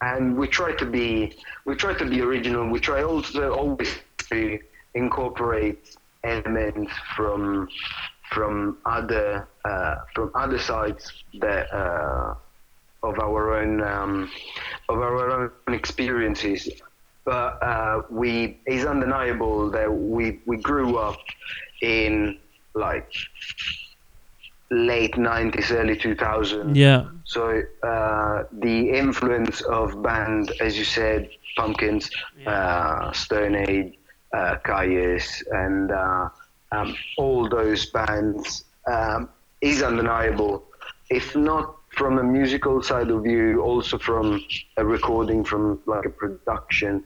and 0.00 0.36
we 0.36 0.48
try 0.48 0.72
to 0.76 0.86
be 0.86 1.36
we 1.66 1.74
try 1.74 1.94
to 1.94 2.04
be 2.04 2.20
original. 2.22 2.68
We 2.68 2.80
try 2.80 3.02
also 3.02 3.52
always 3.52 3.98
to 4.30 4.58
incorporate 4.94 5.96
elements 6.24 6.92
from 7.16 7.68
from 8.30 8.78
other 8.86 9.48
uh, 9.64 9.96
from 10.14 10.30
other 10.34 10.58
sides 10.58 11.12
that 11.40 11.72
uh, 11.72 12.34
of 13.02 13.18
our 13.18 13.58
own 13.58 13.82
um, 13.82 14.30
of 14.88 14.98
our 14.98 15.30
own 15.30 15.74
experiences. 15.74 16.68
But 17.24 17.62
uh, 17.62 18.02
we 18.10 18.58
it's 18.66 18.86
undeniable 18.86 19.70
that 19.70 19.92
we 19.92 20.40
we 20.46 20.56
grew 20.56 20.96
up 20.96 21.18
in 21.82 22.38
like 22.74 23.10
late 24.70 25.14
90s 25.14 25.72
early 25.72 25.96
2000s 25.96 26.76
Yeah. 26.76 27.04
so 27.24 27.62
uh, 27.82 28.44
the 28.52 28.90
influence 28.90 29.60
of 29.62 30.02
band, 30.02 30.52
as 30.60 30.78
you 30.78 30.84
said, 30.84 31.28
Pumpkins, 31.56 32.08
uh, 32.46 33.12
Stone 33.12 33.56
Age, 33.56 33.94
uh, 34.32 34.56
Kyuss, 34.64 35.42
and 35.50 35.90
uh, 35.90 36.28
um, 36.72 36.94
all 37.18 37.48
those 37.48 37.86
bands 37.90 38.64
um, 38.86 39.28
is 39.60 39.82
undeniable. 39.82 40.64
If 41.10 41.34
not 41.34 41.76
from 41.90 42.18
a 42.18 42.22
musical 42.22 42.82
side 42.82 43.10
of 43.10 43.24
view, 43.24 43.60
also 43.62 43.98
from 43.98 44.40
a 44.76 44.84
recording, 44.84 45.42
from 45.44 45.80
like 45.86 46.06
a 46.06 46.10
production 46.10 47.02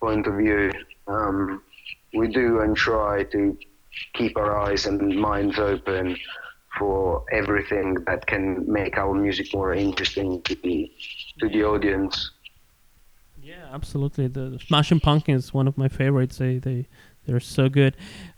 point 0.00 0.26
of 0.28 0.34
view, 0.36 0.70
um, 1.08 1.62
we 2.14 2.28
do 2.28 2.60
and 2.60 2.76
try 2.76 3.24
to 3.24 3.56
keep 4.14 4.36
our 4.36 4.58
eyes 4.58 4.86
and 4.86 5.16
minds 5.16 5.58
open 5.58 6.16
for 6.78 7.24
everything 7.32 7.94
that 8.06 8.26
can 8.26 8.70
make 8.70 8.96
our 8.96 9.14
music 9.14 9.52
more 9.52 9.74
interesting 9.74 10.42
to 10.42 10.54
the 10.56 10.90
to 11.40 11.48
the 11.48 11.64
audience. 11.64 12.30
Yeah, 13.42 13.68
absolutely. 13.72 14.28
The 14.28 14.60
Smashing 14.66 15.00
Pumpkins 15.00 15.44
is 15.46 15.54
one 15.54 15.66
of 15.66 15.76
my 15.76 15.88
favorites. 15.88 16.38
They 16.38 16.58
they 16.58 16.86
they're 17.26 17.40
so 17.40 17.68
good. 17.68 17.96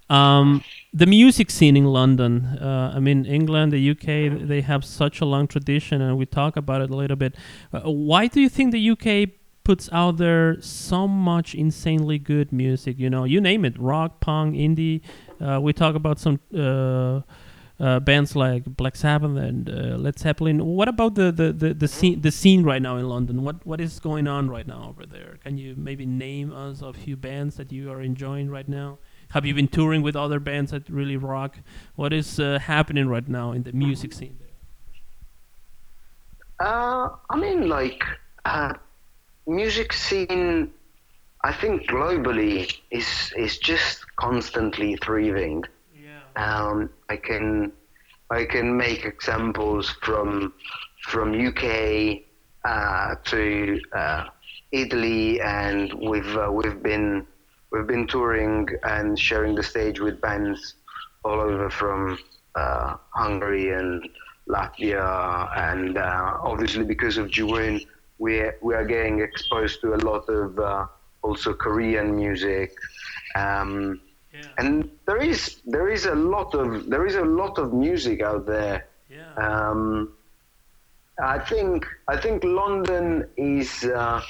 Um, 0.09 0.63
the 0.93 1.07
music 1.07 1.51
scene 1.51 1.77
in 1.77 1.87
London. 1.87 2.45
Uh, 2.61 2.93
I 2.95 3.01
mean, 3.01 3.25
England, 3.25 3.73
the 3.73 3.91
UK. 3.91 4.47
They 4.47 4.61
have 4.61 4.85
such 4.85 5.21
a 5.21 5.25
long 5.25 5.47
tradition, 5.49 6.03
and 6.03 6.19
we 6.19 6.27
talk 6.27 6.57
about 6.57 6.83
it 6.83 6.91
a 6.91 6.97
little 6.97 7.17
bit. 7.17 7.35
Uh, 7.73 7.81
why 7.91 8.27
do 8.27 8.41
you 8.41 8.49
think 8.49 8.73
the 8.73 8.91
UK 8.91 9.31
puts 9.65 9.89
out 9.93 10.17
there 10.17 10.61
so 10.61 11.07
much 11.07 11.55
insanely 11.55 12.19
good 12.19 12.53
music? 12.53 12.99
You 12.99 13.11
know, 13.11 13.25
you 13.25 13.41
name 13.41 13.65
it: 13.65 13.79
rock, 13.79 14.21
punk, 14.21 14.55
indie. 14.55 15.01
Uh, 15.41 15.61
we 15.61 15.73
talk 15.73 15.95
about 15.95 16.19
some. 16.19 16.41
Uh, 16.57 17.21
uh, 17.81 17.99
bands 17.99 18.37
like 18.37 18.65
Black 18.65 18.95
Sabbath 18.95 19.37
and 19.37 19.69
uh, 19.69 19.97
Led 19.97 20.17
Zeppelin. 20.19 20.65
What 20.65 20.89
about 20.89 21.17
the, 21.17 21.33
the, 21.33 21.53
the, 21.53 21.75
the 21.75 21.89
scene 21.89 22.21
the 22.21 22.31
scene 22.31 22.63
right 22.63 22.81
now 22.81 22.97
in 22.97 23.09
London? 23.09 23.43
What 23.43 23.67
what 23.67 23.81
is 23.81 23.99
going 23.99 24.29
on 24.29 24.49
right 24.49 24.67
now 24.67 24.87
over 24.89 25.05
there? 25.05 25.39
Can 25.43 25.59
you 25.59 25.75
maybe 25.77 26.07
name 26.07 26.53
us 26.53 26.81
a 26.81 26.93
few 26.93 27.17
bands 27.17 27.57
that 27.57 27.73
you 27.73 27.91
are 27.91 28.01
enjoying 28.01 28.51
right 28.51 28.69
now? 28.69 28.99
Have 29.31 29.45
you 29.47 29.55
been 29.55 29.69
touring 29.69 30.03
with 30.03 30.15
other 30.15 30.39
bands 30.39 30.71
that 30.71 30.89
really 30.89 31.17
rock? 31.17 31.57
What 31.97 32.13
is 32.13 32.39
uh, 32.39 32.59
happening 32.61 33.09
right 33.09 33.27
now 33.29 33.53
in 33.53 33.65
the 33.65 33.73
music 33.73 34.13
scene 34.13 34.39
there? 34.39 34.49
Uh, 36.69 37.09
I 37.31 37.37
mean, 37.37 37.69
like 37.69 38.05
uh, 38.45 38.75
music 39.47 39.93
scene. 39.93 40.73
I 41.45 41.53
think 41.53 41.89
globally 41.89 42.73
is 42.91 43.33
is 43.37 43.59
just 43.59 44.05
constantly 44.17 44.97
thriving. 44.97 45.65
Yeah. 45.95 46.21
Um, 46.37 46.91
I 47.09 47.17
can 47.17 47.73
I 48.31 48.45
can 48.45 48.77
make 48.77 49.05
examples 49.05 49.91
from 50.03 50.55
from 51.09 51.35
UK 51.35 52.23
uh, 52.65 53.17
to 53.25 53.81
uh, 53.93 54.25
Italy, 54.71 55.41
and 55.41 55.93
we've 55.95 56.37
uh, 56.37 56.51
we've 56.53 56.83
been 56.83 57.27
we've 57.73 57.87
been 57.87 58.07
touring 58.07 58.69
and 58.85 59.19
sharing 59.19 59.55
the 59.57 59.63
stage 59.63 59.99
with 59.99 60.21
bands 60.21 60.75
all 61.25 61.41
over 61.41 61.69
from 61.71 62.19
uh, 62.55 62.97
Hungary 63.11 63.71
and 63.73 64.09
Latvia, 64.49 65.51
and 65.57 65.99
uh, 65.99 66.39
obviously 66.41 66.85
because 66.85 67.17
of 67.17 67.29
Juwon, 67.29 67.85
we 68.19 68.43
we 68.63 68.75
are 68.75 68.85
getting 68.85 69.21
exposed 69.21 69.81
to 69.83 69.95
a 69.95 70.01
lot 70.11 70.29
of 70.29 70.59
uh, 70.59 70.87
also 71.23 71.53
Korean 71.55 72.15
music. 72.17 72.73
Um, 73.37 74.01
Yeah. 74.33 74.49
and 74.59 74.89
there 75.07 75.23
is 75.23 75.61
there 75.67 75.89
is 75.89 76.07
a 76.07 76.15
lot 76.15 76.55
of 76.55 76.89
there 76.89 77.07
is 77.07 77.17
a 77.17 77.25
lot 77.25 77.59
of 77.59 77.73
music 77.73 78.23
out 78.23 78.47
there. 78.47 78.87
Yeah. 79.09 79.35
Um, 79.37 80.09
I 81.23 81.39
think 81.39 81.87
I 82.09 82.17
think 82.17 82.43
London 82.45 83.29
is 83.37 83.85
uh, 83.85 84.21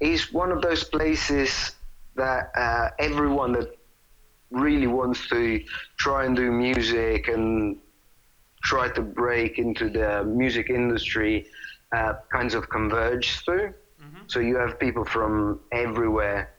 is 0.00 0.32
one 0.32 0.50
of 0.52 0.62
those 0.62 0.84
places 0.84 1.72
that 2.16 2.50
uh, 2.56 2.88
everyone 2.98 3.52
that 3.52 3.68
really 4.50 4.86
wants 4.86 5.28
to 5.28 5.60
try 5.98 6.24
and 6.24 6.36
do 6.36 6.50
music 6.50 7.28
and 7.28 7.76
try 8.62 8.88
to 8.88 9.02
break 9.02 9.58
into 9.58 9.88
the 9.88 10.24
music 10.24 10.70
industry 10.70 11.46
uh, 11.92 12.14
kinds 12.30 12.54
of 12.54 12.68
converge 12.68 13.40
through. 13.44 13.74
So 14.26 14.40
you 14.40 14.56
have 14.56 14.78
people 14.78 15.04
from 15.04 15.60
everywhere 15.72 16.50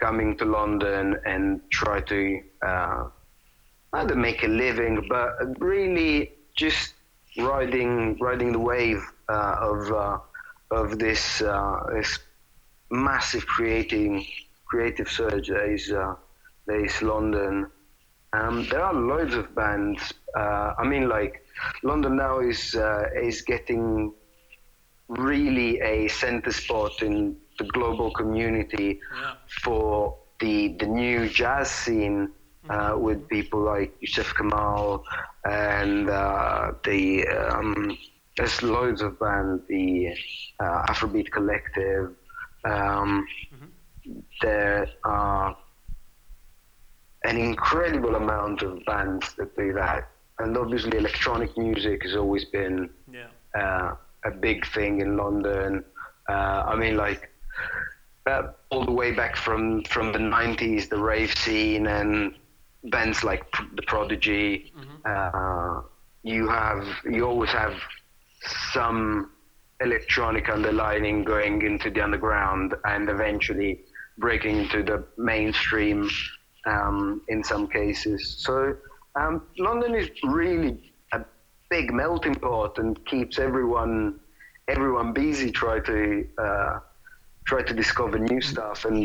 coming 0.00 0.36
to 0.38 0.44
London 0.44 1.16
and 1.24 1.60
try 1.70 2.00
to 2.00 2.40
uh, 2.66 3.04
either 3.94 4.14
make 4.14 4.42
a 4.42 4.48
living, 4.48 5.06
but 5.08 5.60
really 5.60 6.32
just 6.56 6.94
riding 7.38 8.18
riding 8.18 8.52
the 8.52 8.58
wave 8.58 9.02
uh, 9.28 9.56
of 9.60 9.92
uh, 9.92 10.18
of 10.70 10.98
this 10.98 11.40
uh, 11.42 11.80
this 11.94 12.18
massive 12.90 13.46
creating 13.46 14.26
creative 14.66 15.08
surge 15.08 15.48
that 15.48 15.68
is 15.68 15.90
uh, 15.92 16.14
that 16.66 16.78
is 16.78 17.00
London. 17.02 17.70
Um, 18.34 18.66
there 18.70 18.82
are 18.82 18.94
loads 18.94 19.34
of 19.34 19.54
bands. 19.54 20.12
Uh, 20.34 20.74
I 20.78 20.84
mean, 20.84 21.08
like 21.08 21.44
London 21.82 22.16
now 22.16 22.40
is 22.40 22.74
uh, 22.74 23.08
is 23.22 23.42
getting 23.42 24.12
really 25.18 25.80
a 25.80 26.08
center 26.08 26.52
spot 26.52 27.02
in 27.02 27.36
the 27.58 27.64
global 27.66 28.10
community 28.12 29.00
Yeah. 29.20 29.34
for 29.62 30.16
the 30.40 30.68
the 30.80 30.86
new 30.86 31.28
jazz 31.28 31.70
scene 31.70 32.32
uh, 32.68 32.94
with 32.98 33.28
people 33.28 33.60
like 33.60 33.90
Yussef 34.00 34.30
Kamaal 34.38 35.02
and 35.44 36.08
uh, 36.10 36.72
the 36.84 37.26
um, 37.28 37.96
there's 38.36 38.62
loads 38.62 39.02
of 39.02 39.18
bands, 39.20 39.62
the 39.68 40.08
uh, 40.60 40.86
Afrobeat 40.90 41.30
Collective. 41.30 42.10
Um, 42.64 43.26
There 44.42 44.86
are 45.04 45.56
an 47.24 47.36
incredible 47.36 48.16
amount 48.16 48.62
of 48.62 48.84
bands 48.84 49.34
that 49.36 49.56
do 49.56 49.72
that, 49.74 50.08
and 50.38 50.56
obviously 50.56 50.96
electronic 50.98 51.56
music 51.56 52.02
has 52.02 52.16
always 52.16 52.44
been 52.46 52.90
Yeah. 53.54 53.94
A 54.24 54.30
big 54.30 54.66
thing 54.66 55.00
in 55.00 55.16
London. 55.16 55.84
Uh, 56.28 56.64
I 56.66 56.76
mean, 56.76 56.96
like 56.96 57.30
uh, 58.26 58.52
all 58.70 58.84
the 58.84 58.92
way 58.92 59.12
back 59.12 59.36
from 59.36 59.84
from 59.84 60.12
the 60.12 60.18
'90s, 60.18 60.88
the 60.88 60.98
rave 60.98 61.34
scene 61.36 61.86
and 61.86 62.34
bands 62.84 63.24
like 63.24 63.44
the 63.74 63.82
Prodigy. 63.82 64.72
Uh, 65.04 65.82
you 66.22 66.48
have 66.48 66.86
you 67.10 67.26
always 67.26 67.50
have 67.50 67.74
some 68.72 69.30
electronic 69.80 70.48
underlining 70.48 71.24
going 71.24 71.62
into 71.62 71.90
the 71.90 72.00
underground 72.00 72.74
and 72.84 73.08
eventually 73.08 73.80
breaking 74.18 74.58
into 74.58 74.82
the 74.82 75.04
mainstream 75.18 76.08
um, 76.66 77.22
in 77.28 77.42
some 77.42 77.66
cases. 77.66 78.36
So 78.38 78.76
um, 79.16 79.46
London 79.58 79.94
is 79.94 80.10
really 80.22 80.91
big 81.72 81.90
melting 81.90 82.34
pot 82.34 82.78
and 82.78 82.90
keeps 83.06 83.38
everyone 83.38 84.20
everyone 84.68 85.08
busy 85.14 85.50
try 85.50 85.76
to 85.80 85.98
uh, 86.46 86.74
try 87.50 87.60
to 87.62 87.74
discover 87.82 88.18
new 88.18 88.40
stuff 88.52 88.84
and 88.84 88.96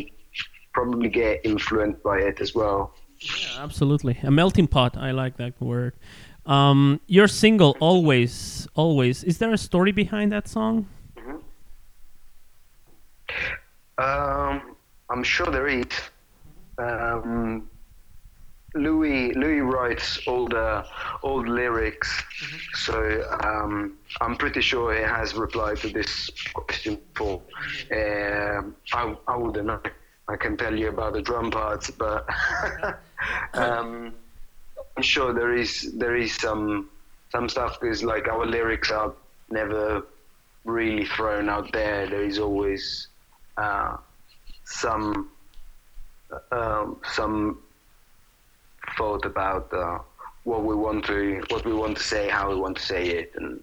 probably 0.74 1.10
get 1.22 1.34
influenced 1.46 2.04
by 2.04 2.18
it 2.30 2.42
as 2.42 2.54
well. 2.54 2.94
Yeah, 3.20 3.64
absolutely. 3.64 4.16
A 4.22 4.32
melting 4.42 4.68
pot. 4.68 4.98
I 4.98 5.12
like 5.12 5.38
that 5.38 5.54
word. 5.62 5.94
Um, 6.46 7.00
your 7.08 7.30
single, 7.30 7.72
always, 7.80 8.68
always. 8.76 9.24
Is 9.24 9.38
there 9.38 9.54
a 9.54 9.62
story 9.70 9.94
behind 10.04 10.28
that 10.34 10.48
song? 10.48 10.76
Um, 13.98 14.76
I'm 15.10 15.24
sure 15.24 15.48
there 15.58 15.70
is. 15.70 15.94
Um, 16.78 17.70
Louis 18.74 19.34
Louis 19.34 19.62
writes 19.62 20.20
all 20.28 20.48
the 20.48 20.86
old 21.24 21.48
lyrics, 21.48 22.24
so 22.74 23.24
um, 23.44 23.98
I'm 24.22 24.36
pretty 24.36 24.62
sure 24.62 24.94
he 24.94 25.02
has 25.02 25.34
replied 25.34 25.78
to 25.78 25.90
this 25.90 26.30
question 26.54 27.00
before. 27.14 27.42
Um 27.92 28.76
I 28.94 29.16
I 29.28 29.38
wouldn't 29.38 29.68
know. 29.68 29.82
I 30.28 30.36
can 30.36 30.58
tell 30.58 30.76
you 30.78 30.90
about 30.90 31.14
the 31.14 31.22
drum 31.22 31.52
parts, 31.52 31.90
but 31.90 32.28
um, 33.54 34.14
I'm 34.96 35.04
sure 35.04 35.34
there 35.34 35.54
is 35.54 35.94
there 35.94 36.18
is 36.18 36.36
some 36.36 36.90
some 37.32 37.48
stuff 37.48 37.80
because 37.80 38.04
like 38.04 38.28
our 38.28 38.46
lyrics 38.46 38.92
are 38.92 39.14
never 39.50 40.04
really 40.66 41.06
thrown 41.06 41.50
out 41.50 41.72
there. 41.72 42.08
There 42.08 42.24
is 42.24 42.40
always 42.40 43.08
uh, 43.56 43.98
some 44.66 45.30
um, 46.52 47.00
some 47.06 47.60
thought 48.98 49.26
about 49.26 49.72
uh, 49.74 50.00
what 50.44 50.64
we 50.64 50.76
want 50.76 51.06
to 51.06 51.44
what 51.50 51.66
we 51.66 51.74
want 51.74 51.98
to 51.98 52.04
say, 52.04 52.30
how 52.30 52.50
we 52.50 52.56
want 52.56 52.78
to 52.78 52.84
say 52.84 53.08
it, 53.10 53.32
and 53.36 53.60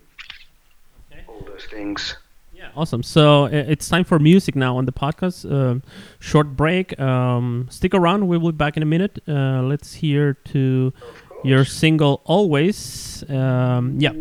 Okay. 1.12 1.22
all 1.28 1.40
those 1.46 1.64
things. 1.70 2.16
Yeah. 2.54 2.70
Awesome. 2.76 3.02
So 3.02 3.44
uh, 3.44 3.48
it's 3.72 3.88
time 3.88 4.04
for 4.04 4.18
music 4.18 4.54
now 4.56 4.76
on 4.76 4.84
the 4.86 4.92
podcast. 4.92 5.44
Um 5.50 5.82
short 6.20 6.56
break. 6.56 6.98
Um, 7.00 7.66
stick 7.70 7.94
around. 7.94 8.28
We 8.28 8.38
will 8.38 8.52
be 8.52 8.56
back 8.56 8.76
in 8.76 8.82
a 8.82 8.86
minute. 8.86 9.18
Uh, 9.28 9.62
let's 9.62 9.94
hear 9.94 10.34
to 10.52 10.92
your 11.42 11.64
single 11.64 12.20
"Always." 12.24 13.24
Um, 13.28 13.96
yeah. 14.00 14.12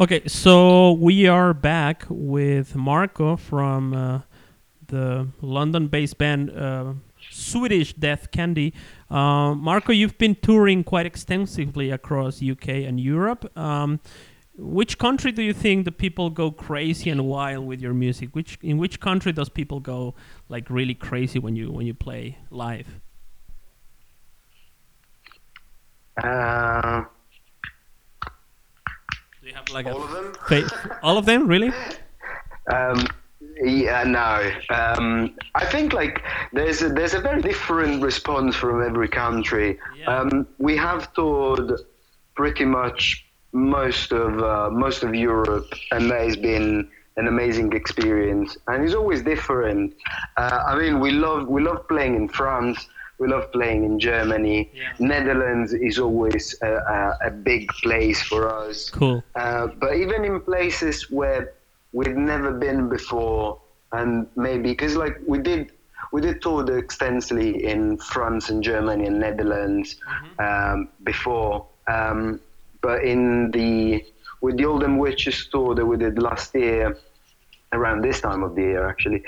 Okay, 0.00 0.22
so 0.28 0.92
we 0.92 1.26
are 1.26 1.52
back 1.52 2.04
with 2.08 2.76
Marco 2.76 3.34
from 3.34 3.92
uh, 3.92 4.20
the 4.86 5.26
London-based 5.40 6.16
band 6.18 6.56
uh, 6.56 6.92
Swedish 7.32 7.94
Death 7.94 8.30
Candy. 8.30 8.74
Uh, 9.10 9.54
Marco, 9.54 9.90
you've 9.90 10.16
been 10.16 10.36
touring 10.36 10.84
quite 10.84 11.04
extensively 11.04 11.90
across 11.90 12.40
UK 12.40 12.68
and 12.86 13.00
Europe. 13.00 13.50
Um, 13.58 13.98
which 14.56 14.98
country 14.98 15.32
do 15.32 15.42
you 15.42 15.52
think 15.52 15.84
the 15.84 15.90
people 15.90 16.30
go 16.30 16.52
crazy 16.52 17.10
and 17.10 17.26
wild 17.26 17.66
with 17.66 17.80
your 17.80 17.92
music? 17.92 18.36
Which 18.36 18.56
in 18.62 18.78
which 18.78 19.00
country 19.00 19.32
does 19.32 19.48
people 19.48 19.80
go 19.80 20.14
like 20.48 20.70
really 20.70 20.94
crazy 20.94 21.40
when 21.40 21.56
you 21.56 21.72
when 21.72 21.86
you 21.88 21.94
play 21.94 22.38
live? 22.50 23.00
Uh, 26.22 27.02
Do 29.48 29.52
you 29.52 29.56
have 29.56 29.70
like 29.70 29.86
all 29.86 30.02
a 30.02 30.04
of 30.04 30.10
them. 30.10 30.34
fa- 30.46 30.98
all 31.02 31.16
of 31.16 31.24
them 31.24 31.48
really? 31.48 31.72
Um, 32.70 33.06
Yeah, 33.62 34.04
no. 34.04 34.52
Um, 34.68 35.34
I 35.54 35.64
think 35.64 35.94
like 35.94 36.22
there's 36.52 36.82
a, 36.82 36.90
there's 36.90 37.14
a 37.14 37.20
very 37.20 37.40
different 37.40 38.02
response 38.02 38.54
from 38.54 38.82
every 38.82 39.08
country. 39.08 39.78
Yeah. 39.98 40.18
Um, 40.18 40.46
we 40.58 40.76
have 40.76 41.14
toured 41.14 41.80
pretty 42.34 42.66
much 42.66 43.24
most 43.52 44.12
of 44.12 44.38
uh, 44.42 44.68
most 44.70 45.02
of 45.02 45.14
Europe, 45.14 45.72
and 45.92 46.10
that 46.10 46.20
has 46.28 46.36
been 46.36 46.86
an 47.16 47.26
amazing 47.26 47.72
experience. 47.72 48.58
And 48.66 48.84
it's 48.84 48.94
always 48.94 49.22
different. 49.22 49.94
Uh, 50.36 50.62
I 50.70 50.76
mean, 50.76 51.00
we 51.00 51.10
love 51.10 51.48
we 51.48 51.62
love 51.62 51.88
playing 51.88 52.16
in 52.16 52.28
France. 52.28 52.86
We 53.18 53.28
love 53.28 53.50
playing 53.52 53.84
in 53.84 53.98
Germany. 53.98 54.70
Yeah. 54.72 54.92
Netherlands 54.98 55.72
is 55.72 55.98
always 55.98 56.56
a, 56.62 56.72
a, 56.72 57.18
a 57.26 57.30
big 57.30 57.68
place 57.82 58.22
for 58.22 58.48
us. 58.48 58.90
Cool. 58.90 59.24
Uh, 59.34 59.66
but 59.66 59.96
even 59.96 60.24
in 60.24 60.40
places 60.40 61.10
where 61.10 61.54
we'd 61.92 62.16
never 62.16 62.52
been 62.52 62.88
before, 62.88 63.60
and 63.92 64.26
maybe 64.36 64.70
because 64.70 64.94
like 64.96 65.18
we 65.26 65.38
did, 65.38 65.72
we 66.12 66.20
did 66.20 66.40
tour 66.42 66.78
extensively 66.78 67.64
in 67.64 67.96
France 67.98 68.50
and 68.50 68.62
Germany 68.62 69.06
and 69.06 69.18
Netherlands 69.18 69.96
um, 70.38 70.88
before. 71.02 71.66
Um, 71.88 72.40
but 72.80 73.04
in 73.04 73.50
the 73.50 74.04
with 74.40 74.56
the 74.56 74.66
Oldham 74.66 74.98
Witches 74.98 75.48
tour 75.48 75.74
that 75.74 75.84
we 75.84 75.96
did 75.96 76.22
last 76.22 76.54
year, 76.54 76.96
around 77.72 78.02
this 78.02 78.20
time 78.20 78.42
of 78.42 78.54
the 78.54 78.62
year 78.62 78.88
actually, 78.88 79.24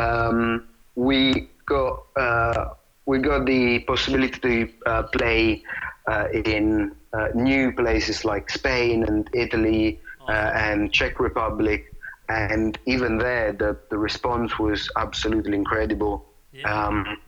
um, 0.00 0.66
we 0.94 1.48
got 1.66 2.04
uh, 2.16 2.70
we 3.06 3.18
got 3.18 3.46
the 3.46 3.80
possibility 3.80 4.38
to 4.40 4.72
uh, 4.86 5.02
play 5.04 5.62
uh, 6.08 6.26
in 6.32 6.94
uh, 7.12 7.28
new 7.34 7.72
places 7.72 8.24
like 8.24 8.50
Spain 8.50 9.04
and 9.04 9.30
Italy 9.32 10.00
uh, 10.28 10.50
and 10.54 10.92
Czech 10.92 11.18
Republic, 11.20 11.92
and 12.28 12.78
even 12.86 13.18
there 13.18 13.52
the 13.52 13.78
the 13.90 13.98
response 13.98 14.58
was 14.58 14.90
absolutely 14.96 15.56
incredible. 15.56 16.26
Yeah. 16.52 16.72
Um, 16.72 17.18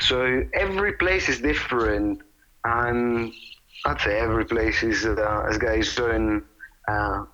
so 0.00 0.44
every 0.54 0.92
place 0.92 1.28
is 1.28 1.40
different, 1.40 2.22
and 2.64 3.32
I'd 3.84 4.00
say 4.00 4.18
every 4.18 4.44
place 4.44 4.82
is 4.82 5.04
uh, 5.04 5.44
has 5.46 5.58
got 5.58 5.78
its 5.78 5.98
own 5.98 6.44
uh, 6.86 7.24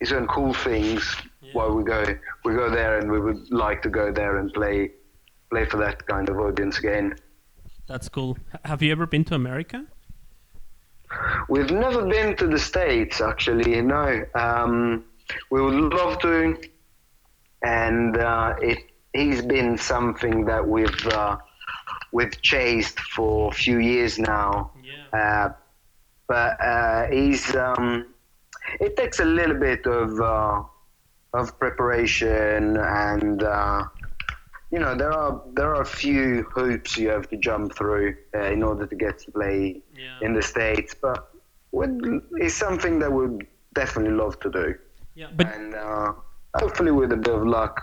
its 0.00 0.12
own 0.12 0.26
cool 0.26 0.54
things. 0.54 1.16
While 1.52 1.74
we 1.74 1.84
go 1.84 2.02
we 2.44 2.54
go 2.54 2.70
there, 2.70 2.98
and 2.98 3.10
we 3.12 3.20
would 3.20 3.50
like 3.50 3.82
to 3.82 3.90
go 3.90 4.10
there 4.10 4.38
and 4.38 4.52
play 4.54 4.90
play 5.52 5.66
for 5.66 5.76
that 5.76 6.06
kind 6.06 6.28
of 6.28 6.38
audience 6.38 6.78
again. 6.78 7.14
That's 7.86 8.08
cool. 8.08 8.38
Have 8.64 8.80
you 8.82 8.90
ever 8.90 9.06
been 9.06 9.24
to 9.26 9.34
America? 9.34 9.84
We've 11.48 11.70
never 11.70 12.06
been 12.06 12.36
to 12.36 12.46
the 12.46 12.58
states 12.58 13.20
actually. 13.20 13.80
No, 13.82 14.24
um, 14.34 15.04
we 15.50 15.60
would 15.60 15.74
love 15.92 16.18
to, 16.20 16.56
and 17.62 18.16
uh, 18.16 18.54
it 18.62 18.78
has 19.14 19.44
been 19.44 19.76
something 19.76 20.46
that 20.46 20.66
we've 20.66 21.06
uh, 21.08 21.36
we've 22.12 22.40
chased 22.40 22.98
for 22.98 23.50
a 23.50 23.54
few 23.54 23.78
years 23.78 24.18
now. 24.18 24.72
Yeah. 24.82 25.18
Uh, 25.20 25.52
but 26.28 26.58
uh, 26.64 27.08
he's 27.08 27.54
um, 27.54 28.06
it 28.80 28.96
takes 28.96 29.20
a 29.20 29.24
little 29.24 29.58
bit 29.58 29.84
of 29.86 30.18
uh, 30.18 30.62
of 31.34 31.58
preparation 31.58 32.78
and 32.78 33.42
uh, 33.42 33.84
you 34.72 34.78
know 34.78 34.94
there 34.96 35.12
are 35.12 35.42
there 35.54 35.68
are 35.74 35.82
a 35.82 35.90
few 36.02 36.44
hoops 36.54 36.96
you 36.96 37.08
have 37.10 37.28
to 37.28 37.36
jump 37.36 37.74
through 37.76 38.16
uh, 38.34 38.50
in 38.54 38.62
order 38.62 38.86
to 38.86 38.96
get 38.96 39.18
to 39.24 39.30
play 39.30 39.82
Yeah. 39.94 40.18
in 40.26 40.32
the 40.32 40.42
states. 40.42 40.96
But 41.00 41.18
would, 41.72 41.92
it's 42.44 42.54
something 42.54 42.98
that 43.00 43.10
we'd 43.12 43.46
definitely 43.74 44.16
love 44.24 44.34
to 44.40 44.50
do, 44.50 44.74
Yeah. 45.14 45.30
But 45.36 45.46
and 45.54 45.74
uh, 45.74 46.12
hopefully 46.62 46.90
with 46.90 47.12
a 47.12 47.16
bit 47.16 47.34
of 47.34 47.46
luck, 47.46 47.74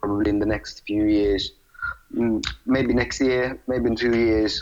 probably 0.00 0.30
in 0.30 0.38
the 0.38 0.46
next 0.46 0.82
few 0.86 1.04
years, 1.04 1.42
mm, 2.14 2.42
maybe 2.66 2.92
next 2.94 3.20
year, 3.20 3.58
maybe 3.66 3.86
in 3.90 3.96
two 3.96 4.16
years, 4.16 4.52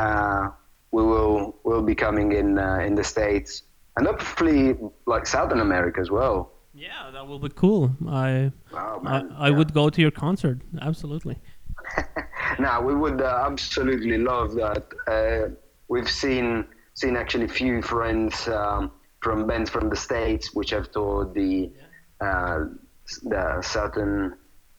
uh, 0.00 0.48
we 0.90 1.02
will 1.02 1.56
will 1.68 1.82
be 1.82 1.94
coming 1.94 2.32
in 2.32 2.58
uh, 2.58 2.80
in 2.88 2.94
the 2.94 3.04
states 3.04 3.62
and 3.96 4.06
hopefully 4.06 4.76
like 5.06 5.26
Southern 5.26 5.60
America 5.60 6.00
as 6.00 6.10
well. 6.10 6.50
Yeah, 6.78 7.10
that 7.12 7.26
will 7.26 7.38
be 7.38 7.48
cool. 7.48 7.90
I 8.08 8.52
Oh, 8.72 9.00
I, 9.04 9.22
man, 9.22 9.34
I 9.36 9.48
yeah. 9.48 9.56
would 9.56 9.72
go 9.74 9.90
to 9.90 10.00
your 10.00 10.10
concert. 10.10 10.58
Absolutely. 10.80 11.36
now 12.58 12.80
we 12.88 12.94
would 12.94 13.20
uh, 13.20 13.44
absolutely 13.50 14.18
love 14.18 14.54
that. 14.54 14.84
Uh, 15.06 15.54
we've 15.88 16.10
seen 16.10 16.66
seen 16.94 17.16
actually 17.16 17.48
few 17.48 17.82
friends 17.82 18.48
um, 18.48 18.90
from 19.20 19.46
bands 19.46 19.70
from 19.70 19.88
the 19.88 19.96
states 19.96 20.54
which 20.54 20.70
have 20.70 20.90
toured 20.92 21.34
the 21.34 21.70
uh, 22.20 22.58
the 23.24 23.62
southern 23.62 24.36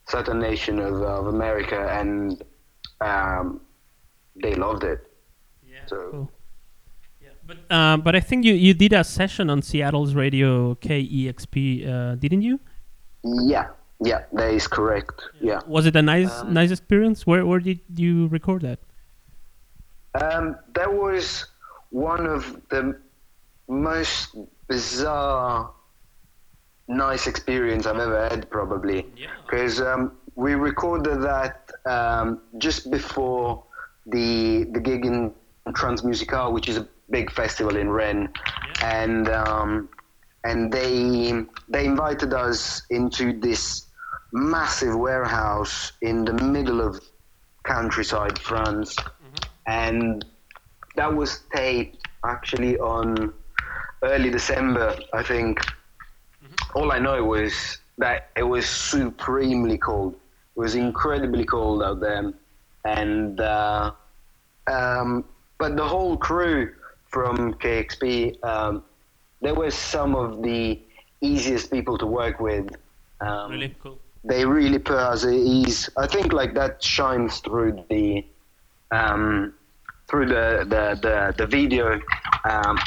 southern 0.08 0.40
nation 0.40 0.80
of, 0.80 0.96
of 1.02 1.28
America, 1.28 1.80
and 2.00 2.44
um, 3.02 3.62
they 4.44 4.56
loved 4.56 4.84
it. 4.84 5.00
Yeah. 5.68 5.86
So 5.88 5.98
Cool. 6.12 6.32
Yeah. 7.50 7.56
But 7.68 7.76
uh, 7.76 7.98
but 7.98 8.16
I 8.16 8.20
think 8.20 8.46
you 8.46 8.54
you 8.54 8.74
did 8.74 8.94
a 8.94 9.04
session 9.04 9.50
on 9.50 9.62
Seattle's 9.62 10.14
radio 10.14 10.76
KEXP, 10.76 11.88
uh, 11.88 12.16
didn't 12.16 12.42
you? 12.42 12.60
yeah, 13.24 13.68
yeah, 14.04 14.24
that 14.34 14.52
is 14.52 14.68
correct. 14.68 15.22
Yeah. 15.42 15.60
Was 15.68 15.86
it 15.86 15.96
a 15.96 16.02
nice 16.02 16.32
Um, 16.42 16.54
nice 16.54 16.72
experience? 16.72 17.28
Where 17.28 17.46
where 17.46 17.60
did 17.60 17.80
you 17.96 18.28
record 18.28 18.62
that? 18.62 18.80
Um, 20.16 20.56
that 20.74 20.92
was 20.92 21.46
one 21.92 22.26
of 22.26 22.62
the 22.70 22.98
most 23.68 24.36
bizarre, 24.68 25.72
nice 26.88 27.28
experience 27.28 27.86
I've 27.86 28.00
ever 28.00 28.30
had, 28.30 28.50
probably. 28.50 29.06
Yeah. 29.16 29.28
Because 29.46 29.82
um, 29.82 30.14
we 30.36 30.56
recorded 30.56 31.22
that 31.22 31.70
um, 31.86 32.42
just 32.58 32.90
before 32.90 33.64
the 34.06 34.66
the 34.72 34.80
gig 34.80 35.06
in 35.06 35.34
Trans 35.76 36.02
Musicales, 36.02 36.54
which 36.54 36.70
is 36.70 36.78
a 36.78 36.88
big 37.12 37.32
festival 37.32 37.76
in 37.76 37.90
Rennes, 37.90 38.30
and 38.84 39.28
um, 39.30 39.90
and 40.44 40.72
they 40.72 41.44
they 41.68 41.86
invited 41.86 42.34
us 42.34 42.84
into 42.90 43.40
this 43.40 43.88
massive 44.32 44.96
warehouse 44.96 45.94
in 46.02 46.26
the 46.26 46.34
middle 46.34 46.82
of 46.82 47.02
countryside 47.64 48.38
France, 48.40 48.96
and 49.68 50.26
that 50.96 51.14
was 51.14 51.42
taped 51.56 51.98
actually 52.26 52.78
on 52.80 53.34
early 54.04 54.30
December, 54.30 54.96
I 55.14 55.24
think. 55.24 55.60
All 56.76 56.92
I 56.92 57.00
know 57.00 57.24
was 57.24 57.80
that 57.98 58.30
it 58.38 58.44
was 58.44 58.66
supremely 58.68 59.78
cold. 59.78 60.14
It 60.14 60.60
was 60.60 60.76
incredibly 60.76 61.46
cold 61.46 61.82
out 61.84 62.00
there, 62.00 62.32
and 62.86 63.40
uh, 63.40 63.92
um, 64.68 65.26
but 65.58 65.76
the 65.76 65.84
whole 65.88 66.16
crew 66.16 66.74
from 67.10 67.54
KEXP, 67.56 68.44
um, 68.44 68.84
they 69.42 69.52
were 69.52 69.72
some 69.72 70.16
of 70.16 70.42
the 70.44 70.80
easiest 71.22 71.72
people 71.72 71.98
to 71.98 72.06
work 72.06 72.40
with. 72.40 72.70
Um, 73.22 73.52
Really 73.52 73.76
cool. 73.82 74.00
they 74.24 74.46
really 74.46 74.80
put 74.80 74.98
us 74.98 75.26
at 75.26 75.34
ease. 75.34 75.90
I 75.98 76.08
think 76.08 76.34
like 76.34 76.54
that 76.54 76.84
shines 76.84 77.40
through 77.40 77.84
the 77.90 78.26
um, 78.92 79.54
through 80.08 80.28
the 80.28 80.66
the 80.68 81.00
the, 81.02 81.34
the 81.38 81.48
video, 81.48 82.00
um, 82.50 82.78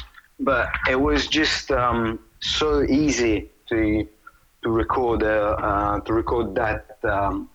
but 0.40 0.68
it 0.88 0.96
was 1.00 1.26
just 1.26 1.70
um, 1.70 2.18
so 2.40 2.82
easy 2.82 3.50
to 3.68 4.06
to 4.62 4.70
record 4.70 5.22
uh, 5.22 5.56
uh, 5.68 6.00
to 6.00 6.12
record 6.12 6.54
that 6.54 6.98
um, 7.04 7.48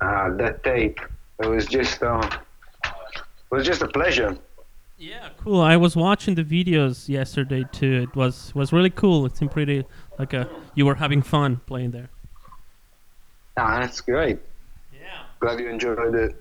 uh, 0.00 0.30
that 0.36 0.62
tape. 0.64 0.98
It 1.42 1.46
was 1.48 1.66
just 1.66 2.02
uh, 2.02 2.20
it 2.84 3.54
was 3.54 3.64
just 3.66 3.82
a 3.82 3.88
pleasure. 3.88 4.36
Yeah, 5.00 5.30
cool. 5.38 5.62
I 5.62 5.78
was 5.78 5.96
watching 5.96 6.34
the 6.34 6.44
videos 6.44 7.08
yesterday 7.08 7.64
too. 7.72 8.02
It 8.02 8.14
was 8.14 8.54
was 8.54 8.70
really 8.70 8.90
cool. 8.90 9.24
It 9.24 9.34
seemed 9.34 9.50
pretty 9.50 9.86
like 10.18 10.34
a 10.34 10.46
you 10.74 10.84
were 10.84 10.96
having 10.96 11.22
fun 11.22 11.62
playing 11.66 11.92
there. 11.92 12.10
Ah, 13.56 13.80
that's 13.80 14.02
great. 14.02 14.38
Yeah. 14.92 15.22
Glad 15.40 15.58
you 15.58 15.68
enjoyed 15.70 16.14
it. 16.14 16.36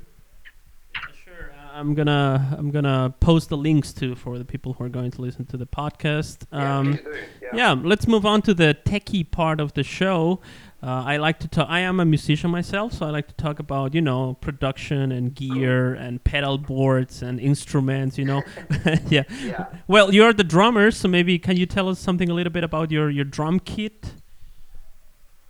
Sure. 1.23 1.53
uh, 1.57 1.71
I'm 1.79 1.93
gonna 1.93 2.53
I'm 2.57 2.69
gonna 2.69 3.13
post 3.21 3.47
the 3.47 3.55
links 3.55 3.93
to 3.93 4.13
for 4.15 4.37
the 4.37 4.43
people 4.43 4.73
who 4.73 4.83
are 4.83 4.89
going 4.89 5.11
to 5.11 5.21
listen 5.21 5.45
to 5.45 5.55
the 5.55 5.65
podcast. 5.65 6.39
Um, 6.51 6.95
please 6.95 7.03
do. 7.05 7.47
yeah. 7.53 7.71
let's 7.81 8.07
move 8.07 8.25
on 8.25 8.41
to 8.41 8.53
the 8.53 8.75
techie 8.85 9.29
part 9.31 9.61
of 9.61 9.71
the 9.71 9.83
show. 9.83 10.41
Uh, 10.81 11.03
I 11.05 11.17
like 11.17 11.39
to 11.39 11.47
talk. 11.49 11.67
I 11.69 11.81
am 11.81 11.99
a 11.99 12.05
musician 12.05 12.49
myself, 12.49 12.93
so 12.93 13.05
I 13.05 13.09
like 13.09 13.27
to 13.27 13.33
talk 13.33 13.59
about 13.59 13.93
you 13.93 13.99
know 14.01 14.35
production 14.39 15.11
and 15.11 15.35
gear 15.35 15.93
and 15.93 16.23
pedal 16.23 16.57
boards 16.57 17.21
and 17.21 17.37
instruments. 17.37 18.17
You 18.17 18.25
know, 18.25 18.43
yeah. 19.09 19.23
Yeah. 19.41 19.65
Well, 19.87 20.13
you're 20.13 20.31
the 20.31 20.45
drummer, 20.45 20.91
so 20.91 21.09
maybe 21.09 21.37
can 21.37 21.57
you 21.57 21.65
tell 21.65 21.89
us 21.89 21.99
something 21.99 22.29
a 22.29 22.33
little 22.33 22.53
bit 22.53 22.63
about 22.63 22.91
your 22.91 23.09
your 23.09 23.25
drum 23.25 23.59
kit? 23.59 24.13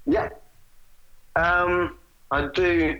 Yeah. 0.07 0.29
Um, 1.35 1.97
I 2.31 2.47
do. 2.47 2.99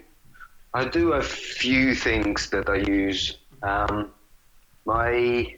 I 0.75 0.85
do 0.85 1.13
a 1.13 1.23
few 1.23 1.95
things 1.95 2.51
that 2.51 2.69
I 2.69 2.75
use. 2.75 3.37
Um, 3.63 4.11
my 4.85 5.55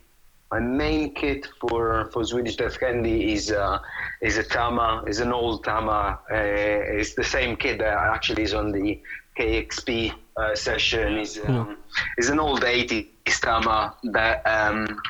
my 0.52 0.60
main 0.60 1.14
kit 1.14 1.48
for 1.60 2.10
for 2.12 2.26
Swedish 2.26 2.58
Death 2.58 2.78
Candy 2.80 3.34
is 3.34 3.52
uh, 3.52 3.80
is 4.22 4.38
a 4.38 4.44
Tama, 4.44 5.04
is 5.08 5.20
an 5.22 5.32
old 5.32 5.64
Tama. 5.64 6.20
Uh, 6.30 6.36
it's 6.36 7.16
the 7.16 7.24
same 7.24 7.56
kit 7.56 7.80
that 7.80 7.94
actually 7.94 8.44
is 8.44 8.54
on 8.54 8.72
the 8.72 9.02
KEXP 9.40 10.14
uh, 10.36 10.54
session. 10.54 11.20
Is 11.20 11.40
um, 11.46 11.78
is 12.18 12.30
an 12.30 12.40
old 12.40 12.62
80s 12.62 13.08
Tama 13.42 13.96
that 14.12 14.46
um, 14.46 15.02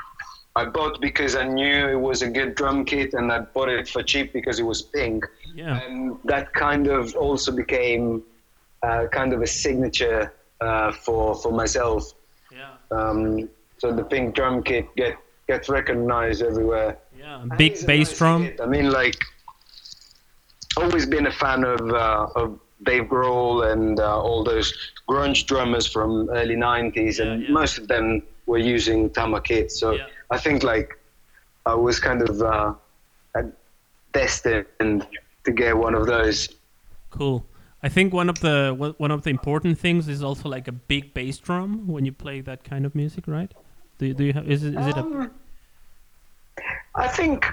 I 0.55 0.65
bought 0.65 1.01
because 1.01 1.35
I 1.35 1.47
knew 1.47 1.87
it 1.89 1.99
was 1.99 2.21
a 2.21 2.29
good 2.29 2.53
drum 2.53 2.85
kit, 2.85 3.15
and 3.15 3.31
I 3.31 3.39
bought 3.39 3.69
it 3.69 3.87
for 3.89 4.03
cheap 4.03 4.33
because 4.33 4.59
it 4.59 4.65
was 4.65 4.83
pink. 4.83 5.25
Yeah. 5.55 5.81
And 5.81 6.17
that 6.25 6.53
kind 6.53 6.85
of 6.87 7.15
also 7.15 7.51
became 7.51 8.21
uh, 8.83 9.07
kind 9.11 9.33
of 9.33 9.41
a 9.41 9.47
signature 9.47 10.31
uh, 10.61 10.91
for 10.91 11.33
for 11.33 11.51
myself. 11.51 12.13
Yeah. 12.51 12.73
Um, 12.91 13.49
so 13.79 13.91
the 13.91 14.03
pink 14.03 14.35
drum 14.35 14.61
kit 14.61 14.85
get 14.95 15.17
gets 15.51 15.67
recognized 15.79 16.41
everywhere. 16.51 16.91
Yeah. 17.17 17.43
Big 17.57 17.73
bass 17.85 18.09
nice 18.09 18.17
drum. 18.17 18.41
kit. 18.45 18.59
I 18.65 18.67
mean, 18.75 18.87
like, 19.01 19.17
always 20.81 21.05
been 21.15 21.27
a 21.27 21.35
fan 21.43 21.59
of 21.75 21.81
uh, 22.05 22.41
of 22.41 22.47
Dave 22.89 23.05
Grohl 23.13 23.55
and 23.71 23.99
uh, 23.99 24.25
all 24.27 24.41
those 24.51 24.67
grunge 25.09 25.39
drummers 25.49 25.85
from 25.95 26.09
early 26.39 26.55
'90s, 26.55 27.19
and 27.19 27.29
Yeah, 27.41 27.47
yeah. 27.47 27.53
most 27.61 27.73
of 27.81 27.85
them 27.93 28.05
were 28.49 28.63
using 28.75 28.99
Tama 29.17 29.39
kits. 29.49 29.73
So 29.81 29.87
Yeah. 29.91 30.07
I 30.35 30.37
think 30.45 30.57
like 30.73 30.89
I 31.65 31.75
was 31.87 31.95
kind 31.99 32.21
of 32.29 32.33
uh, 32.41 32.73
destined 34.13 35.07
to 35.45 35.51
get 35.51 35.77
one 35.77 35.95
of 35.95 36.05
those. 36.07 36.39
Cool. 37.09 37.45
I 37.83 37.89
think 37.89 38.13
one 38.13 38.29
of 38.29 38.39
the 38.39 38.55
one 39.05 39.11
of 39.11 39.21
the 39.23 39.29
important 39.29 39.79
things 39.79 40.07
is 40.07 40.21
also 40.23 40.47
like 40.55 40.67
a 40.67 40.75
big 40.93 41.03
bass 41.13 41.37
drum 41.47 41.87
when 41.93 42.05
you 42.05 42.13
play 42.25 42.41
that 42.41 42.63
kind 42.63 42.85
of 42.85 42.93
music, 42.95 43.23
right? 43.27 43.51
Do 44.01 44.07
you, 44.07 44.15
do 44.15 44.23
you 44.23 44.33
have 44.33 44.49
is 44.49 44.63
it 44.63 44.73
is 44.73 44.87
it 44.87 44.97
a 44.97 45.01
Um, 45.01 45.31
I 46.95 47.07
think 47.07 47.45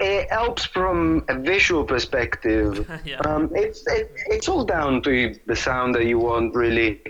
it 0.00 0.28
helps 0.28 0.64
from 0.64 1.24
a 1.28 1.38
visual 1.38 1.84
perspective. 1.84 2.72
Yeah. 3.04 3.18
Um, 3.18 3.48
it's 3.54 3.86
it, 3.86 4.10
it's 4.26 4.48
all 4.48 4.64
down 4.64 5.02
to 5.02 5.36
the 5.46 5.54
sound 5.54 5.94
that 5.94 6.06
you 6.06 6.18
want, 6.18 6.52
really. 6.56 7.00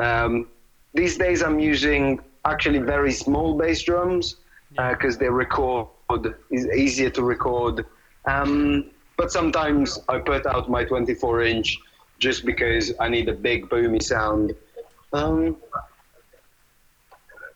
Um, 0.00 0.48
these 0.94 1.16
days, 1.16 1.44
I'm 1.44 1.60
using 1.60 2.18
actually 2.44 2.80
very 2.80 3.12
small 3.12 3.56
bass 3.56 3.84
drums 3.84 4.36
because 4.76 5.16
they 5.16 5.28
record 5.28 5.86
is 6.50 6.66
easier 6.66 7.10
to 7.10 7.22
record. 7.22 7.86
Um, 8.24 8.90
but 9.16 9.30
sometimes 9.30 10.00
I 10.08 10.18
put 10.18 10.44
out 10.44 10.68
my 10.68 10.82
24 10.82 11.42
inch 11.44 11.78
just 12.18 12.44
because 12.44 12.92
I 12.98 13.08
need 13.08 13.28
a 13.28 13.36
big 13.48 13.68
boomy 13.68 14.02
sound. 14.02 14.56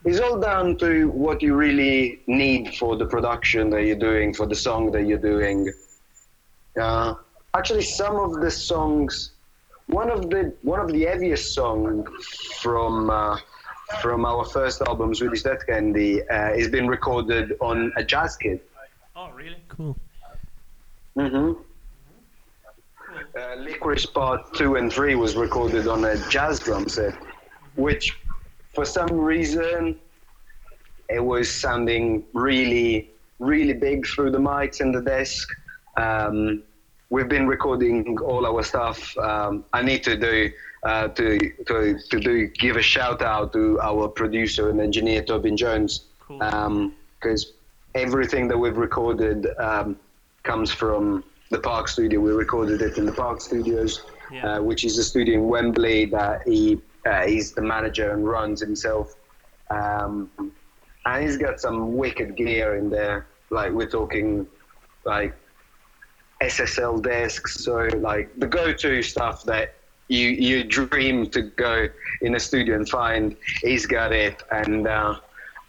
It's 0.05 0.21
all 0.21 0.39
down 0.39 0.77
to 0.79 1.09
what 1.11 1.43
you 1.43 1.55
really 1.55 2.21
need 2.27 2.75
for 2.77 2.97
the 2.97 3.07
production 3.07 3.71
that 3.71 3.85
you're 3.85 3.97
doing, 3.97 4.33
for 4.33 4.47
the 4.47 4.55
song 4.55 4.93
that 4.93 5.05
you're 5.07 5.19
doing. 5.19 5.73
Uh, 6.81 7.15
actually, 7.57 7.83
some 7.83 8.17
of 8.17 8.41
the 8.41 8.51
songs, 8.51 9.33
one 9.87 10.11
of 10.11 10.31
the 10.31 10.55
one 10.63 10.81
of 10.81 10.93
the 10.93 11.03
heaviest 11.05 11.53
songs 11.53 12.09
from 12.61 13.11
uh, 13.11 13.37
from 14.01 14.25
our 14.25 14.45
first 14.45 14.83
album, 14.83 15.15
Swedish 15.15 15.43
Death 15.43 15.67
Candy, 15.67 16.23
uh, 16.23 16.35
has 16.57 16.69
been 16.69 16.87
recorded 16.87 17.55
on 17.61 17.93
a 17.97 18.05
jazz 18.05 18.37
kit. 18.37 18.65
Oh, 19.17 19.31
really? 19.31 19.63
Cool. 19.69 19.97
hmm 21.17 21.53
Uh, 23.37 23.55
Licorice 23.57 24.07
Part 24.07 24.55
2 24.55 24.77
and 24.77 24.93
3 24.93 25.15
was 25.17 25.35
recorded 25.35 25.89
on 25.89 26.05
a 26.05 26.17
jazz 26.29 26.61
drum 26.61 26.89
set, 26.89 27.15
which 27.75 28.17
for 28.79 28.85
some 28.85 29.11
reason 29.19 29.99
it 31.09 31.19
was 31.19 31.51
sounding 31.51 32.23
really, 32.33 33.11
really 33.41 33.73
big 33.73 34.07
through 34.07 34.31
the 34.31 34.39
mics 34.39 34.81
and 34.81 34.95
the 34.95 35.01
desk. 35.01 35.49
Um, 35.97 36.63
we've 37.11 37.29
been 37.29 37.49
recording 37.49 38.17
all 38.21 38.47
our 38.47 38.63
stuff. 38.63 39.19
Um, 39.19 39.65
I 39.73 39.83
need 39.83 40.05
to 40.05 40.17
do 40.17 40.53
uh, 40.85 41.09
to, 41.09 41.27
to 41.67 41.99
to 42.11 42.21
do 42.21 42.47
give 42.65 42.77
a 42.77 42.83
shout 42.95 43.21
out 43.21 43.53
to 43.55 43.81
our 43.81 44.07
producer 44.07 44.71
and 44.71 44.81
engineer 44.81 45.23
Tobin 45.25 45.57
Jones 45.57 46.05
Cool. 46.21 46.93
because 47.19 47.55
everything 47.97 48.47
that 48.47 48.59
we've 48.59 48.77
recorded 48.77 49.39
um, 49.59 49.97
comes 50.45 50.71
from 50.71 51.25
the 51.51 51.59
Park 51.59 51.89
Studio. 51.89 52.21
We 52.21 52.31
recorded 52.31 52.81
it 52.81 52.97
in 52.97 53.07
the 53.07 53.17
Park 53.25 53.41
Studios, 53.41 53.93
Yeah. 54.31 54.47
uh, 54.47 54.63
which 54.63 54.85
is 54.85 54.99
a 54.99 55.03
studio 55.03 55.35
in 55.41 55.49
Wembley 55.49 56.05
that 56.19 56.47
he 56.47 56.79
uh, 57.09 57.27
he's 57.27 57.53
the 57.53 57.63
manager 57.63 58.13
and 58.13 58.29
runs 58.29 58.61
himself. 58.61 59.15
Um, 59.71 60.31
and 61.07 61.25
he's 61.25 61.37
got 61.37 61.61
some 61.61 61.97
wicked 61.97 62.37
gear 62.37 62.77
in 62.77 62.91
there. 62.91 63.27
Like 63.51 63.73
we're 63.73 63.89
talking, 63.89 64.47
like 65.05 65.35
SSL 66.43 67.03
desks. 67.03 67.65
So 67.65 67.89
like 67.99 68.31
the 68.39 68.47
go-to 68.47 69.03
stuff 69.03 69.45
that 69.45 69.75
you 70.09 70.29
you 70.29 70.65
dream 70.65 71.29
to 71.31 71.43
go 71.43 71.89
in 72.23 72.35
a 72.35 72.41
studio 72.41 72.77
and 72.77 72.89
find. 72.89 73.37
He's 73.63 73.87
got 73.87 74.13
it, 74.13 74.43
and 74.51 74.87
uh, 74.87 75.21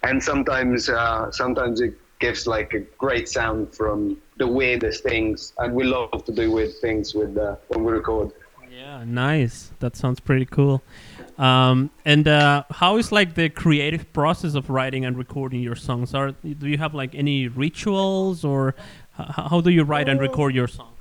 and 0.03 0.23
sometimes 0.23 0.89
uh, 0.89 1.31
sometimes 1.31 1.81
it 1.81 1.93
gives 2.19 2.47
like 2.47 2.73
a 2.73 2.79
great 2.97 3.29
sound 3.29 3.73
from 3.73 4.17
the 4.37 4.47
weirdest 4.47 5.03
things, 5.03 5.53
and 5.57 5.73
we 5.73 5.83
love 5.83 6.23
to 6.25 6.31
do 6.31 6.51
weird 6.51 6.75
things 6.81 7.13
with 7.13 7.37
uh, 7.37 7.55
when 7.67 7.83
we 7.83 7.91
record. 7.91 8.31
Yeah, 8.71 9.03
nice. 9.05 9.71
That 9.79 9.95
sounds 9.95 10.19
pretty 10.19 10.45
cool. 10.45 10.81
Um, 11.39 11.89
and 12.03 12.27
uh, 12.27 12.63
how 12.69 12.97
is 12.97 13.13
like 13.13 13.35
the 13.35 13.49
creative 13.49 14.11
process 14.11 14.55
of 14.55 14.69
writing 14.69 15.05
and 15.05 15.17
recording 15.17 15.61
your 15.61 15.75
songs? 15.75 16.13
Are 16.13 16.31
do 16.31 16.67
you 16.67 16.77
have 16.77 16.93
like 16.93 17.15
any 17.15 17.47
rituals 17.47 18.43
or 18.43 18.75
how 19.13 19.61
do 19.61 19.69
you 19.69 19.83
write 19.83 20.09
and 20.09 20.19
record 20.19 20.53
your 20.53 20.67
songs? 20.67 20.97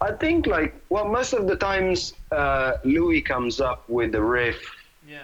I 0.00 0.12
think 0.12 0.46
like 0.46 0.74
well, 0.88 1.06
most 1.06 1.34
of 1.34 1.46
the 1.46 1.56
times 1.56 2.14
uh, 2.32 2.74
Louis 2.84 3.20
comes 3.20 3.60
up 3.60 3.86
with 3.88 4.12
the 4.12 4.22
riff, 4.22 4.60
Yeah. 5.06 5.20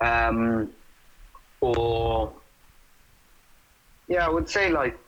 um, 0.00 0.70
or 1.60 2.32
yeah, 4.08 4.24
I 4.26 4.30
would 4.30 4.48
say 4.48 4.70
like 4.70 4.98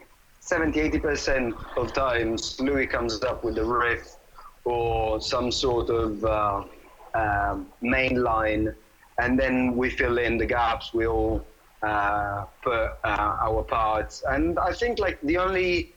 70 0.40 0.78
80 0.78 0.98
percent 1.00 1.54
of 1.78 1.94
times 1.94 2.60
Louis 2.60 2.86
comes 2.86 3.22
up 3.22 3.44
with 3.44 3.54
the 3.54 3.64
riff 3.64 4.16
or 4.64 5.20
some 5.22 5.50
sort 5.50 5.88
of 5.90 6.22
uh, 6.24 6.64
um, 7.14 7.66
main 7.80 8.22
line, 8.22 8.74
and 9.18 9.38
then 9.38 9.76
we 9.76 9.90
fill 9.90 10.18
in 10.18 10.38
the 10.38 10.46
gaps. 10.46 10.92
We 10.94 11.06
all 11.06 11.44
uh, 11.82 12.44
put 12.62 12.90
uh, 13.04 13.36
our 13.46 13.62
parts, 13.62 14.22
and 14.28 14.58
I 14.58 14.72
think 14.72 14.98
like 14.98 15.20
the 15.22 15.38
only 15.38 15.92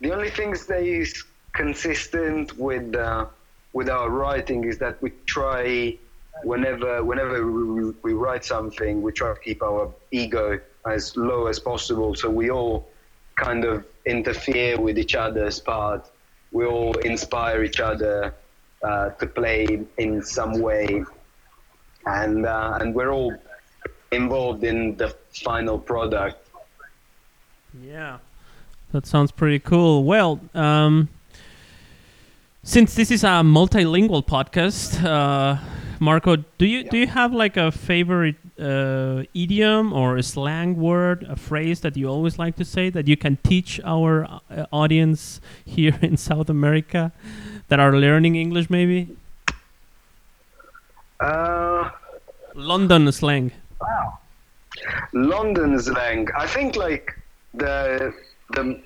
the 0.00 0.12
only 0.12 0.30
things 0.30 0.66
that 0.66 0.82
is 0.82 1.24
consistent 1.52 2.56
with 2.58 2.94
uh, 2.94 3.26
with 3.72 3.88
our 3.88 4.10
writing 4.10 4.64
is 4.64 4.78
that 4.78 5.00
we 5.02 5.12
try 5.26 5.96
whenever 6.44 7.02
whenever 7.04 7.46
we, 7.46 7.92
we 8.02 8.12
write 8.12 8.44
something 8.44 9.02
we 9.02 9.10
try 9.12 9.34
to 9.34 9.40
keep 9.40 9.62
our 9.62 9.92
ego 10.10 10.58
as 10.86 11.16
low 11.16 11.46
as 11.46 11.58
possible. 11.58 12.14
So 12.14 12.30
we 12.30 12.50
all 12.50 12.88
kind 13.36 13.64
of 13.64 13.84
interfere 14.06 14.80
with 14.80 14.98
each 14.98 15.14
other's 15.14 15.60
part. 15.60 16.10
We 16.52 16.64
all 16.64 16.94
inspire 16.98 17.62
each 17.62 17.80
other 17.80 18.34
uh, 18.82 19.10
to 19.10 19.26
play 19.26 19.80
in 19.98 20.22
some 20.22 20.60
way. 20.60 21.04
And 22.06 22.46
uh, 22.46 22.78
and 22.80 22.94
we're 22.94 23.10
all 23.10 23.34
involved 24.12 24.64
in 24.64 24.96
the 24.96 25.14
final 25.32 25.78
product. 25.78 26.48
Yeah, 27.82 28.18
that 28.92 29.06
sounds 29.06 29.30
pretty 29.30 29.58
cool. 29.58 30.04
Well, 30.04 30.40
um, 30.54 31.08
since 32.62 32.94
this 32.94 33.10
is 33.10 33.24
a 33.24 33.42
multilingual 33.44 34.26
podcast, 34.26 35.04
uh, 35.04 35.58
Marco, 36.00 36.36
do 36.36 36.66
you 36.66 36.84
do 36.84 36.96
you 36.96 37.06
have 37.06 37.32
like 37.32 37.56
a 37.56 37.70
favorite 37.70 38.36
uh, 38.58 39.24
idiom 39.34 39.92
or 39.92 40.16
a 40.16 40.22
slang 40.22 40.76
word, 40.76 41.24
a 41.28 41.36
phrase 41.36 41.80
that 41.80 41.96
you 41.96 42.08
always 42.08 42.38
like 42.38 42.56
to 42.56 42.64
say 42.64 42.90
that 42.90 43.06
you 43.06 43.16
can 43.16 43.36
teach 43.42 43.80
our 43.84 44.24
uh, 44.24 44.66
audience 44.72 45.40
here 45.64 45.98
in 46.02 46.16
South 46.16 46.48
America 46.48 47.12
that 47.68 47.80
are 47.80 47.96
learning 47.96 48.36
English, 48.36 48.70
maybe 48.70 49.08
uh, 51.20 51.90
London 52.54 53.10
slang? 53.12 53.52
Wow. 53.80 54.18
London 55.12 55.78
slang. 55.80 56.28
I 56.36 56.46
think 56.46 56.76
like 56.76 57.12
the 57.54 58.14
the 58.50 58.80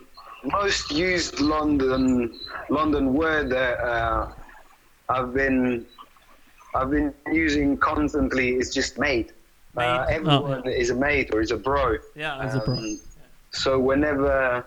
most 0.45 0.90
used 0.90 1.40
London 1.40 2.38
London 2.68 3.14
word 3.14 3.51
that 3.51 3.78
uh, 3.80 4.33
I've 5.09 5.33
been 5.35 5.87
I've 6.74 6.91
been 6.91 7.12
using 7.30 7.76
constantly 7.76 8.57
is 8.57 8.72
just 8.72 8.99
mate. 8.99 9.33
Uh, 9.76 9.80
Mate. 9.80 10.20
Oh, 10.26 10.45
everyone 10.45 10.68
is 10.68 10.91
a 10.91 10.95
mate 10.95 11.30
or 11.33 11.41
is 11.41 11.51
a 11.51 11.57
bro. 11.57 11.97
Yeah, 12.14 12.39
as 12.41 12.55
a 12.55 12.61
bro. 12.61 12.76
Um, 12.76 13.01
So 13.53 13.78
whenever 13.78 14.64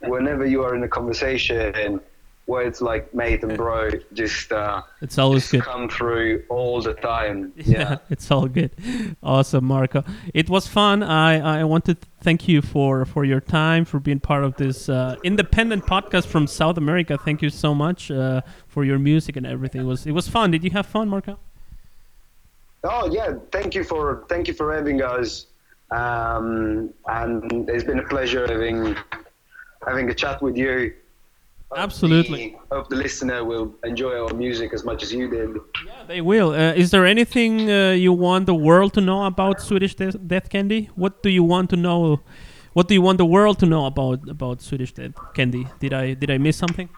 whenever 0.00 0.44
you 0.44 0.62
are 0.64 0.74
in 0.74 0.82
a 0.82 0.88
conversation 0.88 2.00
words 2.46 2.82
like 2.82 3.14
mate 3.14 3.42
and 3.42 3.56
bro 3.56 3.88
just 4.12 4.52
uh, 4.52 4.82
It's 5.00 5.16
always 5.18 5.42
just 5.44 5.52
good. 5.52 5.62
come 5.62 5.88
through 5.88 6.44
all 6.50 6.82
the 6.82 6.94
time. 6.94 7.52
Yeah, 7.56 7.78
Yeah. 7.78 7.98
it's 8.10 8.30
all 8.30 8.46
good. 8.48 8.70
Awesome, 9.22 9.64
Marco. 9.64 10.04
It 10.34 10.50
was 10.50 10.66
fun. 10.66 11.02
I, 11.02 11.60
I 11.60 11.64
want 11.64 11.84
to 11.86 11.96
thank 12.20 12.46
you 12.46 12.60
for, 12.62 13.04
for 13.06 13.24
your 13.24 13.40
time, 13.40 13.84
for 13.86 13.98
being 13.98 14.20
part 14.20 14.44
of 14.44 14.56
this 14.56 14.88
uh, 14.90 15.16
independent 15.24 15.86
podcast 15.86 16.26
from 16.26 16.46
South 16.46 16.76
America. 16.76 17.16
Thank 17.16 17.40
you 17.40 17.48
so 17.50 17.74
much 17.74 18.10
uh, 18.10 18.42
for 18.68 18.84
your 18.84 18.98
music 18.98 19.36
and 19.36 19.46
everything. 19.46 19.80
It 19.80 19.84
was 19.84 20.06
it 20.06 20.12
was 20.12 20.28
fun. 20.28 20.50
Did 20.50 20.64
you 20.64 20.70
have 20.70 20.86
fun, 20.86 21.08
Marco? 21.08 21.38
Oh 22.82 23.10
yeah, 23.10 23.34
thank 23.52 23.74
you 23.74 23.84
for 23.84 24.24
thank 24.28 24.48
you 24.48 24.54
for 24.54 24.74
having 24.74 25.00
us. 25.02 25.46
Um, 25.90 26.92
and 27.06 27.68
it's 27.70 27.84
been 27.84 28.00
a 28.00 28.08
pleasure 28.08 28.46
having 28.46 28.96
having 29.86 30.10
a 30.10 30.14
chat 30.14 30.42
with 30.42 30.56
you. 30.56 30.92
Absolutely. 31.76 32.56
the- 32.70 32.74
Hope 32.76 32.88
the 32.88 32.96
listener 32.96 33.44
will 33.44 33.74
enjoy 33.84 34.14
our 34.22 34.34
music 34.34 34.72
as 34.74 34.84
much 34.84 35.02
as 35.02 35.12
you 35.12 35.28
did. 35.28 35.50
Yeah, 35.86 35.92
they 36.06 36.20
will. 36.20 36.50
Uh, 36.50 36.72
is 36.82 36.90
there 36.90 37.06
anything 37.06 37.70
uh, 37.70 37.90
you 37.90 38.12
want 38.12 38.46
the 38.46 38.54
world 38.54 38.92
to 38.94 39.00
know 39.00 39.24
about 39.26 39.60
Swedish 39.60 39.94
Death, 39.94 40.16
Death 40.26 40.48
Candy? 40.50 40.90
What 40.96 41.22
do 41.22 41.30
you 41.30 41.42
want 41.44 41.70
to 41.70 41.76
know? 41.76 42.20
What 42.72 42.88
do 42.88 42.94
you 42.94 43.02
want 43.02 43.18
the 43.18 43.26
world 43.26 43.58
to 43.60 43.66
know 43.66 43.86
about 43.86 44.28
about 44.28 44.60
Swedish 44.62 44.92
Death 44.92 45.14
Candy? 45.34 45.66
Did 45.80 45.92
I 45.92 46.14
did 46.14 46.30
I 46.30 46.38
miss 46.38 46.56
something? 46.56 46.88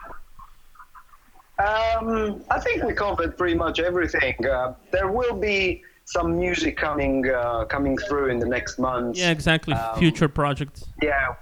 Um, 1.59 2.43
I 2.51 2.61
think 2.61 2.83
we 2.85 2.93
covered 2.93 3.39
pretty 3.39 3.55
much 3.57 3.81
everything. 3.81 4.35
Uh, 4.47 4.75
there 4.93 5.09
will 5.11 5.35
be 5.39 5.83
some 6.05 6.39
music 6.39 6.77
coming 6.77 7.29
uh, 7.31 7.65
coming 7.65 7.97
through 7.97 8.29
in 8.31 8.39
the 8.39 8.47
next 8.47 8.79
months. 8.79 9.19
Yeah, 9.19 9.31
exactly. 9.31 9.75
Um, 9.75 9.99
Future 9.99 10.29
projects. 10.29 10.85
Yeah, 11.03 11.35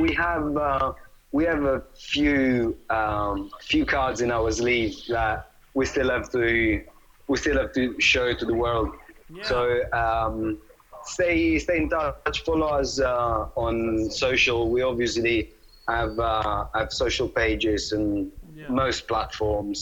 we 0.00 0.14
have 0.14 0.56
uh, 0.56 0.92
we 1.36 1.44
have 1.44 1.64
a 1.76 1.82
few 2.14 2.76
um, 2.98 3.50
few 3.72 3.84
cards 3.84 4.18
in 4.24 4.30
our 4.38 4.50
sleeve 4.60 4.94
that 5.16 5.36
we 5.78 5.84
still 5.84 6.10
have 6.16 6.28
to 6.36 6.44
we 7.28 7.36
still 7.36 7.58
have 7.62 7.72
to 7.72 7.84
show 8.00 8.28
to 8.40 8.44
the 8.46 8.54
world. 8.64 8.88
So 9.50 9.58
um, 9.92 10.58
stay 11.04 11.58
stay 11.58 11.78
in 11.82 11.88
touch. 11.90 12.36
Follow 12.48 12.68
us 12.80 13.00
uh, 13.00 13.44
on 13.66 13.74
social. 14.10 14.70
We 14.70 14.80
obviously 14.82 15.36
have 15.88 16.18
uh, 16.18 16.64
have 16.78 16.90
social 17.04 17.28
pages 17.40 17.92
and 17.96 18.30
Yeah. 18.60 18.68
most 18.82 19.00
platforms. 19.12 19.78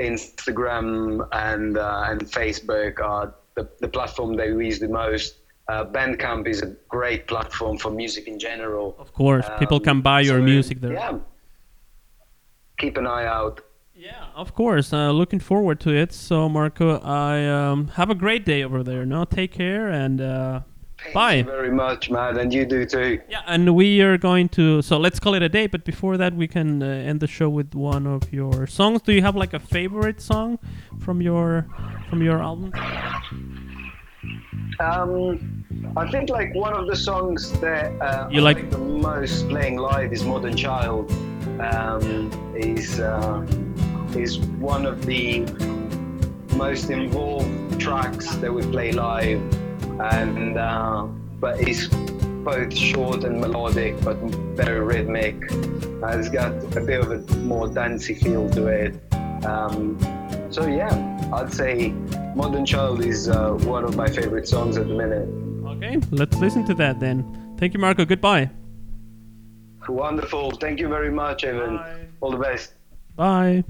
Instagram 0.00 1.20
and 1.48 1.76
uh, 1.76 2.08
and 2.10 2.20
Facebook 2.40 2.94
are 3.10 3.26
the, 3.56 3.64
the 3.84 3.88
platform 3.96 4.30
that 4.38 4.48
we 4.56 4.66
use 4.66 4.78
the 4.86 4.88
most. 5.04 5.28
Uh, 5.68 5.84
Bandcamp 5.84 6.46
is 6.46 6.62
a 6.62 6.66
great 6.88 7.26
platform 7.26 7.78
for 7.78 7.90
music 7.90 8.28
in 8.28 8.38
general. 8.38 8.94
Of 8.98 9.12
course, 9.12 9.46
people 9.58 9.78
Um, 9.78 9.84
can 9.84 10.00
buy 10.02 10.20
your 10.20 10.38
so, 10.40 10.44
music 10.44 10.80
there. 10.80 10.92
Yeah. 10.92 11.18
Keep 12.78 12.96
an 12.98 13.06
eye 13.06 13.24
out. 13.26 13.60
Yeah, 13.94 14.24
of 14.34 14.54
course. 14.54 14.92
Uh, 14.92 15.10
looking 15.12 15.40
forward 15.40 15.80
to 15.80 15.90
it. 15.90 16.12
So, 16.12 16.48
Marco, 16.48 16.98
I 17.00 17.46
um, 17.46 17.88
have 17.94 18.10
a 18.10 18.14
great 18.14 18.44
day 18.44 18.62
over 18.64 18.82
there. 18.82 19.06
No, 19.06 19.24
take 19.24 19.52
care 19.52 19.88
and 19.88 20.20
uh, 20.20 20.60
Thank 21.02 21.14
Bye. 21.14 21.34
you 21.36 21.44
very 21.44 21.70
much, 21.70 22.10
man, 22.10 22.38
and 22.38 22.52
you 22.52 22.64
do 22.66 22.84
too. 22.86 23.20
yeah. 23.28 23.42
And 23.46 23.74
we 23.74 24.00
are 24.00 24.16
going 24.16 24.48
to. 24.50 24.80
So 24.82 24.96
let's 24.98 25.18
call 25.20 25.34
it 25.34 25.42
a 25.42 25.48
day. 25.48 25.66
But 25.66 25.84
before 25.84 26.16
that, 26.16 26.34
we 26.34 26.46
can 26.48 26.82
uh, 26.82 26.86
end 26.86 27.20
the 27.20 27.26
show 27.26 27.48
with 27.48 27.74
one 27.74 28.06
of 28.06 28.32
your 28.32 28.66
songs. 28.66 29.02
Do 29.02 29.12
you 29.12 29.20
have 29.22 29.36
like 29.36 29.52
a 29.54 29.58
favorite 29.60 30.20
song 30.20 30.58
from 31.00 31.20
your 31.20 31.66
from 32.08 32.22
your 32.22 32.38
album? 32.42 32.72
Um, 34.80 35.64
I 35.96 36.10
think 36.10 36.30
like 36.30 36.54
one 36.54 36.74
of 36.74 36.86
the 36.86 36.96
songs 36.96 37.52
that 37.60 37.92
uh, 38.00 38.28
You 38.30 38.40
I 38.40 38.44
like- 38.44 38.70
the 38.70 38.78
most 38.78 39.48
playing 39.48 39.76
live 39.78 40.12
is 40.12 40.24
Modern 40.24 40.56
Child. 40.56 41.10
Um, 41.60 42.30
is 42.56 42.98
uh, 42.98 43.46
is 44.16 44.38
one 44.58 44.86
of 44.86 45.06
the 45.06 45.40
most 46.56 46.90
involved 46.90 47.80
tracks 47.80 48.34
that 48.36 48.52
we 48.52 48.62
play 48.62 48.90
live, 48.92 49.40
and 50.00 50.58
uh, 50.58 51.04
but 51.38 51.60
it's 51.60 51.86
both 52.44 52.74
short 52.74 53.22
and 53.24 53.40
melodic, 53.40 54.00
but 54.02 54.16
very 54.56 54.80
rhythmic. 54.80 55.36
Uh, 56.02 56.18
it's 56.18 56.28
got 56.28 56.52
a 56.76 56.80
bit 56.80 57.00
of 57.00 57.10
a 57.12 57.36
more 57.38 57.68
dancey 57.68 58.14
feel 58.14 58.48
to 58.50 58.66
it. 58.66 58.94
Um, 59.44 59.96
so 60.50 60.66
yeah, 60.66 60.94
I'd 61.34 61.52
say 61.52 61.90
Modern 62.34 62.64
Child 62.64 63.04
is 63.04 63.28
uh, 63.28 63.50
one 63.62 63.84
of 63.84 63.96
my 63.96 64.08
favorite 64.08 64.46
songs 64.46 64.76
at 64.76 64.86
the 64.88 64.94
minute. 64.94 65.28
Okay, 65.76 65.98
let's 66.10 66.36
listen 66.38 66.64
to 66.66 66.74
that 66.74 67.00
then. 67.00 67.24
Thank 67.58 67.74
you, 67.74 67.80
Marco. 67.80 68.04
Goodbye. 68.04 68.50
Wonderful. 69.88 70.52
Thank 70.52 70.80
you 70.80 70.88
very 70.88 71.10
much, 71.10 71.44
Evan. 71.44 71.76
Bye. 71.76 72.06
All 72.20 72.30
the 72.30 72.38
best. 72.38 72.74
Bye. 73.16 73.64